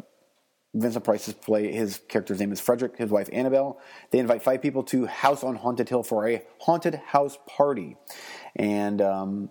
Vincent 0.73 1.03
Price's 1.03 1.33
play, 1.33 1.71
his 1.71 2.01
character's 2.07 2.39
name 2.39 2.51
is 2.51 2.59
Frederick, 2.59 2.97
his 2.97 3.09
wife 3.09 3.29
Annabelle. 3.33 3.79
They 4.11 4.19
invite 4.19 4.43
five 4.43 4.61
people 4.61 4.83
to 4.83 5.07
House 5.07 5.43
on 5.43 5.55
Haunted 5.55 5.89
Hill 5.89 6.03
for 6.03 6.27
a 6.27 6.43
haunted 6.59 6.95
house 6.95 7.37
party. 7.47 7.97
And 8.55 9.01
um, 9.01 9.49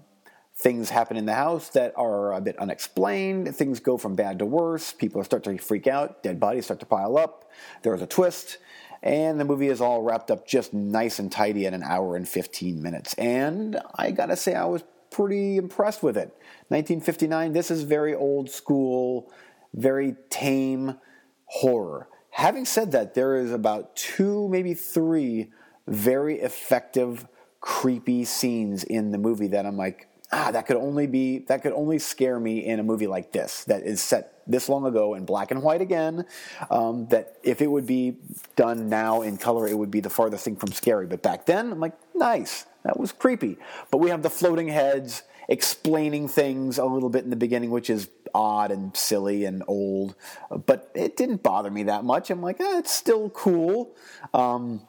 things 0.58 0.88
happen 0.90 1.16
in 1.16 1.26
the 1.26 1.34
house 1.34 1.68
that 1.70 1.92
are 1.96 2.32
a 2.32 2.40
bit 2.40 2.58
unexplained. 2.58 3.54
Things 3.54 3.80
go 3.80 3.98
from 3.98 4.14
bad 4.14 4.38
to 4.38 4.46
worse. 4.46 4.92
People 4.92 5.22
start 5.22 5.44
to 5.44 5.58
freak 5.58 5.86
out. 5.86 6.22
Dead 6.22 6.40
bodies 6.40 6.64
start 6.64 6.80
to 6.80 6.86
pile 6.86 7.18
up. 7.18 7.50
There's 7.82 8.00
a 8.00 8.06
twist. 8.06 8.58
And 9.02 9.38
the 9.38 9.44
movie 9.44 9.68
is 9.68 9.80
all 9.80 10.02
wrapped 10.02 10.30
up 10.30 10.46
just 10.46 10.72
nice 10.72 11.18
and 11.18 11.30
tidy 11.30 11.66
at 11.66 11.74
an 11.74 11.82
hour 11.82 12.16
and 12.16 12.26
15 12.26 12.82
minutes. 12.82 13.14
And 13.14 13.78
I 13.94 14.10
gotta 14.10 14.36
say, 14.36 14.54
I 14.54 14.64
was 14.64 14.82
pretty 15.10 15.58
impressed 15.58 16.02
with 16.02 16.16
it. 16.16 16.34
1959, 16.68 17.52
this 17.52 17.70
is 17.70 17.82
very 17.82 18.14
old 18.14 18.50
school, 18.50 19.30
very 19.74 20.16
tame 20.30 20.98
horror. 21.44 22.08
Having 22.30 22.64
said 22.64 22.92
that, 22.92 23.14
there 23.14 23.36
is 23.36 23.52
about 23.52 23.94
two, 23.94 24.48
maybe 24.48 24.74
three 24.74 25.50
very 25.86 26.40
effective, 26.40 27.26
creepy 27.60 28.24
scenes 28.24 28.84
in 28.84 29.12
the 29.12 29.18
movie 29.18 29.48
that 29.48 29.66
I'm 29.66 29.76
like, 29.76 30.08
ah, 30.32 30.50
that 30.50 30.66
could 30.66 30.76
only 30.76 31.06
be 31.06 31.40
that 31.48 31.62
could 31.62 31.72
only 31.72 31.98
scare 31.98 32.38
me 32.38 32.64
in 32.64 32.80
a 32.80 32.82
movie 32.82 33.06
like 33.06 33.32
this 33.32 33.64
that 33.64 33.82
is 33.82 34.00
set 34.00 34.32
this 34.46 34.68
long 34.68 34.86
ago 34.86 35.14
in 35.14 35.24
black 35.24 35.50
and 35.50 35.62
white 35.62 35.80
again. 35.80 36.24
Um, 36.70 37.06
that 37.08 37.36
if 37.42 37.60
it 37.60 37.70
would 37.70 37.86
be 37.86 38.16
done 38.54 38.88
now 38.88 39.22
in 39.22 39.38
color, 39.38 39.66
it 39.66 39.76
would 39.76 39.90
be 39.90 40.00
the 40.00 40.10
farthest 40.10 40.44
thing 40.44 40.56
from 40.56 40.72
scary. 40.72 41.06
But 41.06 41.22
back 41.22 41.46
then, 41.46 41.72
I'm 41.72 41.80
like, 41.80 41.94
nice, 42.14 42.66
that 42.84 42.98
was 42.98 43.12
creepy. 43.12 43.58
But 43.90 43.98
we 43.98 44.10
have 44.10 44.22
the 44.22 44.30
floating 44.30 44.68
heads 44.68 45.22
explaining 45.48 46.28
things 46.28 46.78
a 46.78 46.84
little 46.84 47.08
bit 47.08 47.24
in 47.24 47.30
the 47.30 47.36
beginning, 47.36 47.70
which 47.70 47.88
is 47.90 48.08
odd 48.34 48.70
and 48.70 48.96
silly 48.96 49.44
and 49.44 49.62
old, 49.66 50.14
but 50.66 50.90
it 50.94 51.16
didn't 51.16 51.42
bother 51.42 51.70
me 51.70 51.84
that 51.84 52.04
much. 52.04 52.30
I'm 52.30 52.42
like, 52.42 52.60
eh, 52.60 52.78
it's 52.78 52.92
still 52.92 53.30
cool. 53.30 53.94
Um, 54.34 54.82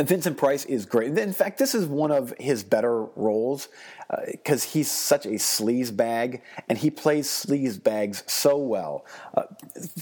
Vincent 0.00 0.36
Price 0.36 0.64
is 0.64 0.86
great. 0.86 1.18
In 1.18 1.32
fact, 1.32 1.58
this 1.58 1.74
is 1.74 1.86
one 1.86 2.12
of 2.12 2.32
his 2.38 2.62
better 2.62 3.02
roles 3.16 3.68
because 4.30 4.64
uh, 4.64 4.68
he's 4.68 4.88
such 4.88 5.26
a 5.26 5.30
sleaze 5.30 5.94
bag 5.94 6.42
and 6.68 6.78
he 6.78 6.88
plays 6.88 7.26
sleaze 7.26 7.82
bags 7.82 8.22
so 8.28 8.56
well. 8.56 9.04
Uh, 9.34 9.42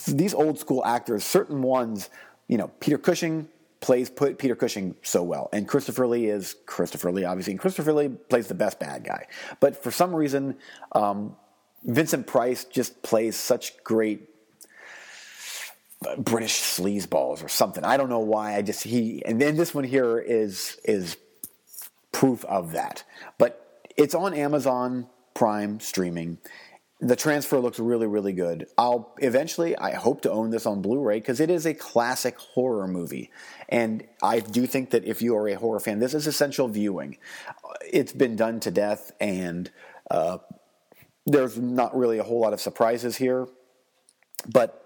these 0.06 0.34
old 0.34 0.58
school 0.58 0.84
actors, 0.84 1.24
certain 1.24 1.62
ones, 1.62 2.10
you 2.46 2.58
know, 2.58 2.68
Peter 2.80 2.98
Cushing 2.98 3.48
plays 3.80 4.10
put 4.10 4.38
Peter 4.38 4.54
Cushing 4.54 4.94
so 5.02 5.22
well, 5.22 5.48
and 5.52 5.66
Christopher 5.66 6.06
Lee 6.06 6.26
is 6.26 6.56
Christopher 6.66 7.10
Lee, 7.10 7.24
obviously, 7.24 7.52
and 7.52 7.60
Christopher 7.60 7.92
Lee 7.92 8.08
plays 8.08 8.48
the 8.48 8.54
best 8.54 8.78
bad 8.78 9.04
guy. 9.04 9.26
But 9.60 9.82
for 9.82 9.90
some 9.90 10.14
reason, 10.14 10.56
um, 10.92 11.36
Vincent 11.84 12.26
Price 12.26 12.64
just 12.64 13.02
plays 13.02 13.36
such 13.36 13.82
great 13.82 14.28
British 16.18 16.60
sleazeballs 16.60 17.42
or 17.44 17.48
something. 17.48 17.84
I 17.84 17.96
don't 17.96 18.10
know 18.10 18.20
why. 18.20 18.56
I 18.56 18.62
just 18.62 18.84
he 18.84 19.24
and 19.24 19.40
then 19.40 19.56
this 19.56 19.74
one 19.74 19.84
here 19.84 20.18
is 20.18 20.78
is 20.84 21.16
proof 22.12 22.44
of 22.44 22.72
that. 22.72 23.04
But 23.38 23.88
it's 23.96 24.14
on 24.14 24.34
Amazon 24.34 25.08
Prime 25.34 25.80
streaming. 25.80 26.38
The 27.00 27.16
transfer 27.16 27.58
looks 27.58 27.78
really 27.78 28.06
really 28.06 28.32
good. 28.32 28.66
I'll 28.76 29.14
eventually 29.18 29.76
I 29.76 29.94
hope 29.94 30.20
to 30.22 30.30
own 30.30 30.50
this 30.50 30.66
on 30.66 30.82
Blu-ray 30.82 31.18
because 31.18 31.40
it 31.40 31.50
is 31.50 31.66
a 31.66 31.74
classic 31.74 32.38
horror 32.38 32.86
movie. 32.86 33.30
And 33.68 34.06
I 34.22 34.40
do 34.40 34.66
think 34.66 34.90
that 34.90 35.04
if 35.04 35.22
you 35.22 35.36
are 35.36 35.48
a 35.48 35.54
horror 35.54 35.80
fan, 35.80 35.98
this 35.98 36.14
is 36.14 36.26
essential 36.26 36.68
viewing. 36.68 37.16
It's 37.90 38.12
been 38.12 38.36
done 38.36 38.60
to 38.60 38.70
death 38.70 39.12
and 39.18 39.70
uh, 40.10 40.38
there's 41.24 41.58
not 41.58 41.96
really 41.96 42.18
a 42.18 42.22
whole 42.22 42.40
lot 42.40 42.52
of 42.52 42.60
surprises 42.60 43.16
here. 43.16 43.48
But 44.48 44.85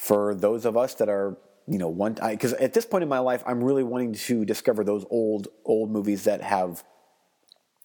for 0.00 0.34
those 0.34 0.64
of 0.64 0.78
us 0.78 0.94
that 0.94 1.10
are 1.10 1.36
you 1.68 1.76
know 1.76 1.88
one 1.88 2.14
because 2.14 2.54
at 2.54 2.72
this 2.72 2.86
point 2.86 3.02
in 3.02 3.08
my 3.08 3.18
life 3.18 3.42
i'm 3.46 3.62
really 3.62 3.84
wanting 3.84 4.14
to 4.14 4.46
discover 4.46 4.82
those 4.82 5.04
old 5.10 5.48
old 5.66 5.90
movies 5.90 6.24
that 6.24 6.40
have 6.40 6.82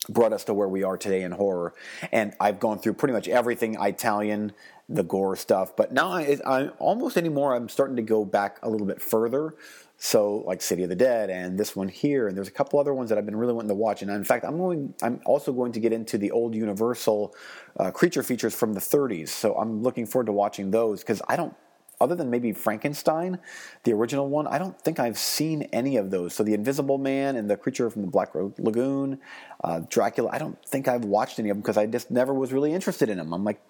brought 0.08 0.32
us 0.32 0.46
to 0.46 0.54
where 0.54 0.70
we 0.70 0.84
are 0.84 0.98
today 0.98 1.24
in 1.24 1.34
horror. 1.34 1.74
And 2.14 2.34
i've 2.40 2.60
gone 2.62 2.80
through 2.80 2.94
pretty 2.94 3.14
much 3.14 3.28
everything 3.28 3.76
italian 3.82 4.54
the 4.88 5.04
gore 5.04 5.36
stuff 5.36 5.76
but 5.76 5.92
now 5.92 6.08
I, 6.08 6.38
I 6.46 6.68
almost 6.80 7.18
anymore 7.18 7.54
i'm 7.54 7.68
starting 7.68 7.98
to 7.98 8.02
go 8.02 8.24
back 8.24 8.60
a 8.64 8.70
little 8.70 8.88
bit 8.88 9.02
further. 9.02 9.56
So 9.98 10.44
like 10.46 10.62
city 10.62 10.84
of 10.84 10.90
the 10.90 10.96
dead 10.96 11.30
and 11.30 11.58
this 11.58 11.76
one 11.76 11.90
here 11.90 12.28
and 12.30 12.38
there's 12.38 12.48
a 12.48 12.52
couple 12.60 12.80
other 12.80 12.94
ones 12.94 13.10
that 13.10 13.18
i've 13.18 13.26
been 13.26 13.36
really 13.36 13.54
wanting 13.54 13.70
to 13.70 13.76
watch. 13.76 14.02
And 14.02 14.10
in 14.10 14.24
fact 14.24 14.46
i'm 14.46 14.58
going 14.58 14.94
i'm 15.04 15.20
also 15.26 15.52
going 15.52 15.74
to 15.74 15.82
get 15.82 15.92
into 15.92 16.18
the 16.18 16.32
old 16.32 16.56
universal 16.56 17.36
uh, 17.78 17.92
creature 17.92 18.24
features 18.24 18.56
from 18.56 18.72
the 18.72 18.80
30s 18.80 19.28
so 19.28 19.54
i'm 19.56 19.84
looking 19.84 20.06
forward 20.06 20.28
to 20.28 20.32
watching 20.32 20.72
those 20.72 21.02
because 21.02 21.22
i 21.28 21.36
don't 21.36 21.54
other 22.00 22.16
than 22.16 22.30
maybe 22.30 22.52
Frankenstein, 22.52 23.40
the 23.84 23.94
original 23.94 24.28
one, 24.28 24.48
I 24.48 24.58
don't 24.58 24.80
think 24.82 25.00
I've 25.00 25.18
seen 25.18 25.64
any 25.74 25.98
of 25.98 26.12
those. 26.12 26.34
So 26.34 26.44
the 26.44 26.54
Invisible 26.54 26.98
Man 26.98 27.36
and 27.36 27.50
the 27.50 27.58
Creature 27.58 27.90
from 27.90 28.02
the 28.04 28.08
Black 28.10 28.34
Lagoon, 28.34 29.20
uh, 29.64 29.82
Dracula, 29.90 30.30
I 30.32 30.38
don't 30.38 30.64
think 30.66 30.88
I've 30.88 31.06
watched 31.06 31.40
any 31.40 31.50
of 31.50 31.56
them 31.56 31.62
because 31.62 31.78
I 31.78 31.86
just 31.86 32.12
never 32.12 32.34
was 32.34 32.52
really 32.52 32.74
interested 32.74 33.10
in 33.10 33.18
them. 33.18 33.34
I'm 33.34 33.44
like, 33.44 33.62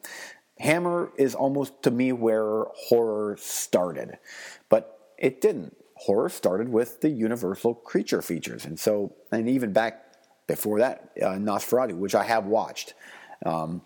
Hammer 0.59 1.11
is 1.17 1.35
almost 1.35 1.83
to 1.83 1.91
me 1.91 2.11
where 2.11 2.65
horror 2.75 3.35
started, 3.39 4.17
but 4.69 5.13
it 5.17 5.41
didn't. 5.41 5.75
Horror 5.97 6.29
started 6.29 6.69
with 6.69 7.01
the 7.01 7.09
Universal 7.09 7.75
creature 7.75 8.21
features, 8.21 8.65
and 8.65 8.79
so 8.79 9.15
and 9.31 9.49
even 9.49 9.73
back 9.73 10.01
before 10.47 10.79
that, 10.79 11.09
uh, 11.21 11.31
Nosferatu, 11.31 11.95
which 11.95 12.15
I 12.15 12.23
have 12.23 12.45
watched. 12.45 12.93
Um, 13.45 13.81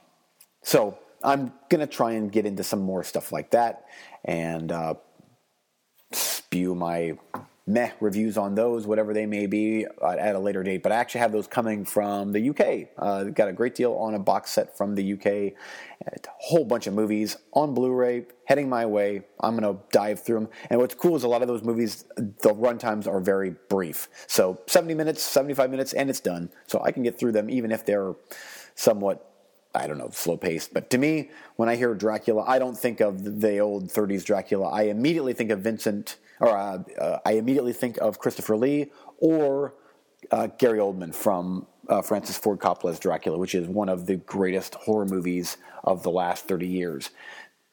so 0.61 0.97
I'm 1.23 1.53
going 1.69 1.81
to 1.81 1.87
try 1.87 2.13
and 2.13 2.31
get 2.31 2.45
into 2.45 2.63
some 2.63 2.81
more 2.81 3.03
stuff 3.03 3.31
like 3.31 3.51
that 3.51 3.85
and 4.23 4.71
uh, 4.71 4.95
spew 6.11 6.75
my 6.75 7.17
meh 7.69 7.91
reviews 7.99 8.37
on 8.37 8.55
those, 8.55 8.87
whatever 8.87 9.13
they 9.13 9.27
may 9.27 9.45
be, 9.45 9.85
uh, 10.01 10.09
at 10.09 10.35
a 10.35 10.39
later 10.39 10.63
date. 10.63 10.81
But 10.81 10.91
I 10.91 10.95
actually 10.95 11.21
have 11.21 11.31
those 11.31 11.47
coming 11.47 11.85
from 11.85 12.31
the 12.31 12.49
UK. 12.49 12.89
Uh, 12.97 13.25
got 13.25 13.47
a 13.47 13.53
great 13.53 13.75
deal 13.75 13.93
on 13.93 14.15
a 14.15 14.19
box 14.19 14.51
set 14.51 14.75
from 14.75 14.95
the 14.95 15.13
UK, 15.13 15.25
a 15.25 15.53
whole 16.39 16.65
bunch 16.65 16.87
of 16.87 16.93
movies 16.93 17.37
on 17.53 17.73
Blu-ray 17.73 18.25
heading 18.45 18.67
my 18.67 18.85
way. 18.85 19.21
I'm 19.39 19.55
going 19.55 19.75
to 19.75 19.81
dive 19.91 20.23
through 20.23 20.39
them. 20.39 20.49
And 20.71 20.79
what's 20.79 20.95
cool 20.95 21.15
is 21.15 21.23
a 21.23 21.27
lot 21.27 21.43
of 21.43 21.47
those 21.47 21.63
movies, 21.63 22.05
the 22.17 22.53
runtimes 22.53 23.07
are 23.07 23.19
very 23.19 23.51
brief. 23.69 24.09
So 24.25 24.59
70 24.65 24.95
minutes, 24.95 25.21
75 25.21 25.69
minutes, 25.69 25.93
and 25.93 26.09
it's 26.09 26.19
done. 26.19 26.49
So 26.65 26.81
I 26.83 26.91
can 26.91 27.03
get 27.03 27.19
through 27.19 27.33
them 27.33 27.49
even 27.49 27.71
if 27.71 27.85
they're 27.85 28.15
somewhat 28.73 29.28
I 29.73 29.87
don't 29.87 29.97
know, 29.97 30.09
slow 30.11 30.37
paced. 30.37 30.73
But 30.73 30.89
to 30.91 30.97
me, 30.97 31.29
when 31.55 31.69
I 31.69 31.75
hear 31.75 31.93
Dracula, 31.93 32.43
I 32.47 32.57
don't 32.57 32.77
think 32.77 33.01
of 33.01 33.41
the 33.41 33.59
old 33.59 33.89
30s 33.89 34.25
Dracula. 34.25 34.67
I 34.67 34.83
immediately 34.83 35.33
think 35.33 35.51
of 35.51 35.59
Vincent, 35.61 36.17
or 36.39 36.57
uh, 36.57 36.79
uh, 36.99 37.19
I 37.25 37.33
immediately 37.33 37.73
think 37.73 37.97
of 37.97 38.19
Christopher 38.19 38.57
Lee 38.57 38.91
or 39.19 39.75
uh, 40.31 40.47
Gary 40.57 40.79
Oldman 40.79 41.13
from 41.13 41.67
uh, 41.87 42.01
Francis 42.01 42.37
Ford 42.37 42.59
Coppola's 42.59 42.99
Dracula, 42.99 43.37
which 43.37 43.55
is 43.55 43.67
one 43.67 43.89
of 43.89 44.05
the 44.05 44.17
greatest 44.17 44.75
horror 44.75 45.05
movies 45.05 45.57
of 45.83 46.03
the 46.03 46.11
last 46.11 46.47
30 46.47 46.67
years 46.67 47.09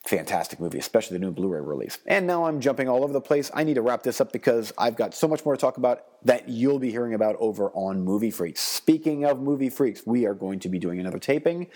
fantastic 0.06 0.60
movie, 0.60 0.78
especially 0.78 1.18
the 1.18 1.24
new 1.24 1.32
Blu 1.32 1.48
ray 1.48 1.60
release. 1.60 1.98
And 2.06 2.26
now 2.26 2.44
I'm 2.44 2.60
jumping 2.60 2.88
all 2.88 3.02
over 3.02 3.12
the 3.12 3.20
place. 3.20 3.50
I 3.52 3.64
need 3.64 3.74
to 3.74 3.82
wrap 3.82 4.02
this 4.02 4.20
up 4.20 4.32
because 4.32 4.72
I've 4.78 4.96
got 4.96 5.14
so 5.14 5.26
much 5.26 5.44
more 5.44 5.56
to 5.56 5.60
talk 5.60 5.76
about 5.76 6.04
that 6.24 6.48
you'll 6.48 6.78
be 6.78 6.90
hearing 6.90 7.14
about 7.14 7.36
over 7.38 7.70
on 7.70 8.04
Movie 8.04 8.30
Freaks. 8.30 8.60
Speaking 8.60 9.24
of 9.24 9.40
Movie 9.40 9.70
Freaks, 9.70 10.06
we 10.06 10.26
are 10.26 10.34
going 10.34 10.58
to 10.60 10.68
be 10.68 10.78
doing 10.78 11.00
another 11.00 11.18
taping 11.18 11.68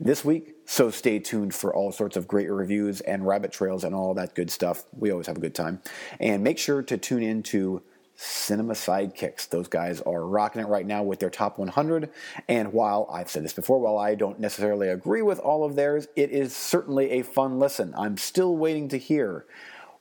this 0.00 0.24
week, 0.24 0.54
so 0.64 0.90
stay 0.90 1.18
tuned 1.18 1.54
for 1.54 1.74
all 1.74 1.92
sorts 1.92 2.16
of 2.16 2.26
great 2.26 2.50
reviews 2.50 3.00
and 3.02 3.26
rabbit 3.26 3.52
trails 3.52 3.84
and 3.84 3.94
all 3.94 4.14
that 4.14 4.34
good 4.34 4.50
stuff. 4.50 4.84
We 4.92 5.10
always 5.10 5.26
have 5.26 5.36
a 5.36 5.40
good 5.40 5.54
time. 5.54 5.80
And 6.20 6.42
make 6.42 6.58
sure 6.58 6.82
to 6.82 6.96
tune 6.96 7.22
in 7.22 7.42
to 7.44 7.82
Cinema 8.16 8.74
Sidekicks. 8.74 9.48
Those 9.48 9.68
guys 9.68 10.00
are 10.02 10.26
rocking 10.26 10.62
it 10.62 10.68
right 10.68 10.86
now 10.86 11.02
with 11.02 11.18
their 11.18 11.30
top 11.30 11.58
100. 11.58 12.10
And 12.48 12.72
while 12.72 13.08
I've 13.12 13.30
said 13.30 13.44
this 13.44 13.52
before, 13.52 13.80
while 13.80 13.98
I 13.98 14.14
don't 14.14 14.38
necessarily 14.40 14.88
agree 14.88 15.22
with 15.22 15.38
all 15.38 15.64
of 15.64 15.74
theirs, 15.74 16.06
it 16.14 16.30
is 16.30 16.54
certainly 16.54 17.10
a 17.10 17.22
fun 17.22 17.58
listen. 17.58 17.94
I'm 17.96 18.16
still 18.16 18.56
waiting 18.56 18.88
to 18.88 18.98
hear 18.98 19.46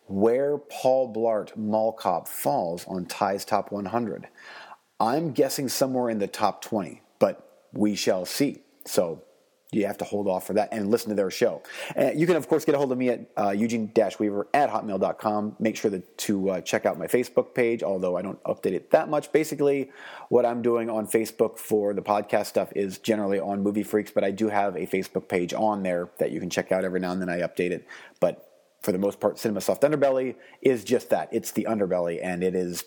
where 0.05 0.57
Paul 0.57 1.13
Blart 1.13 1.55
Mall 1.57 1.93
Cop 1.93 2.27
falls 2.27 2.85
on 2.87 3.05
Ty's 3.05 3.45
top 3.45 3.71
100. 3.71 4.27
I'm 4.99 5.31
guessing 5.31 5.69
somewhere 5.69 6.09
in 6.09 6.19
the 6.19 6.27
top 6.27 6.61
20, 6.61 7.01
but 7.19 7.65
we 7.73 7.95
shall 7.95 8.25
see. 8.25 8.61
So 8.85 9.22
you 9.73 9.85
have 9.85 9.97
to 9.97 10.05
hold 10.05 10.27
off 10.27 10.47
for 10.47 10.53
that 10.53 10.69
and 10.71 10.89
listen 10.89 11.09
to 11.09 11.15
their 11.15 11.31
show. 11.31 11.61
Uh, 11.97 12.11
you 12.15 12.27
can, 12.27 12.35
of 12.35 12.47
course, 12.47 12.65
get 12.65 12.75
a 12.75 12.77
hold 12.77 12.91
of 12.91 12.97
me 12.97 13.09
at 13.09 13.29
uh, 13.37 13.49
eugene-weaver 13.51 14.47
at 14.53 14.69
hotmail.com. 14.69 15.55
Make 15.59 15.75
sure 15.75 15.91
that, 15.91 16.17
to 16.19 16.49
uh, 16.49 16.61
check 16.61 16.85
out 16.85 16.97
my 16.97 17.07
Facebook 17.07 17.53
page, 17.53 17.83
although 17.83 18.17
I 18.17 18.21
don't 18.21 18.41
update 18.43 18.73
it 18.73 18.91
that 18.91 19.09
much. 19.09 19.31
Basically, 19.31 19.91
what 20.29 20.45
I'm 20.45 20.61
doing 20.61 20.89
on 20.89 21.07
Facebook 21.07 21.57
for 21.57 21.93
the 21.93 22.01
podcast 22.01 22.47
stuff 22.47 22.71
is 22.75 22.97
generally 22.97 23.39
on 23.39 23.61
Movie 23.61 23.83
Freaks, 23.83 24.11
but 24.11 24.23
I 24.23 24.31
do 24.31 24.49
have 24.49 24.75
a 24.75 24.85
Facebook 24.85 25.27
page 25.27 25.53
on 25.53 25.83
there 25.83 26.09
that 26.19 26.31
you 26.31 26.39
can 26.39 26.49
check 26.49 26.71
out 26.71 26.83
every 26.85 26.99
now 26.99 27.11
and 27.11 27.21
then. 27.21 27.29
I 27.29 27.39
update 27.39 27.71
it. 27.71 27.87
But 28.19 28.49
for 28.81 28.91
the 28.91 28.97
most 28.97 29.19
part, 29.19 29.39
Cinema 29.39 29.61
Soft 29.61 29.81
Underbelly 29.81 30.35
is 30.61 30.83
just 30.83 31.09
that. 31.09 31.29
It's 31.31 31.51
the 31.51 31.65
underbelly, 31.69 32.19
and 32.21 32.43
it 32.43 32.53
is, 32.53 32.83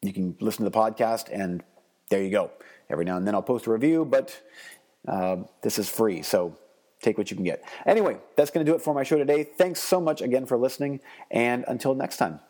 you 0.00 0.12
can 0.12 0.36
listen 0.40 0.64
to 0.64 0.70
the 0.70 0.78
podcast, 0.78 1.28
and 1.32 1.62
there 2.08 2.22
you 2.22 2.30
go. 2.30 2.52
Every 2.88 3.04
now 3.04 3.16
and 3.16 3.26
then 3.26 3.34
I'll 3.34 3.42
post 3.42 3.66
a 3.66 3.70
review, 3.70 4.04
but 4.04 4.40
uh, 5.08 5.36
this 5.62 5.78
is 5.78 5.88
free, 5.88 6.22
so 6.22 6.56
take 7.00 7.16
what 7.18 7.30
you 7.30 7.36
can 7.36 7.44
get. 7.44 7.62
Anyway, 7.86 8.18
that's 8.36 8.50
going 8.50 8.64
to 8.64 8.70
do 8.70 8.76
it 8.76 8.82
for 8.82 8.94
my 8.94 9.02
show 9.02 9.18
today. 9.18 9.44
Thanks 9.44 9.80
so 9.80 10.00
much 10.00 10.20
again 10.20 10.46
for 10.46 10.56
listening, 10.56 11.00
and 11.30 11.64
until 11.66 11.94
next 11.94 12.18
time. 12.18 12.40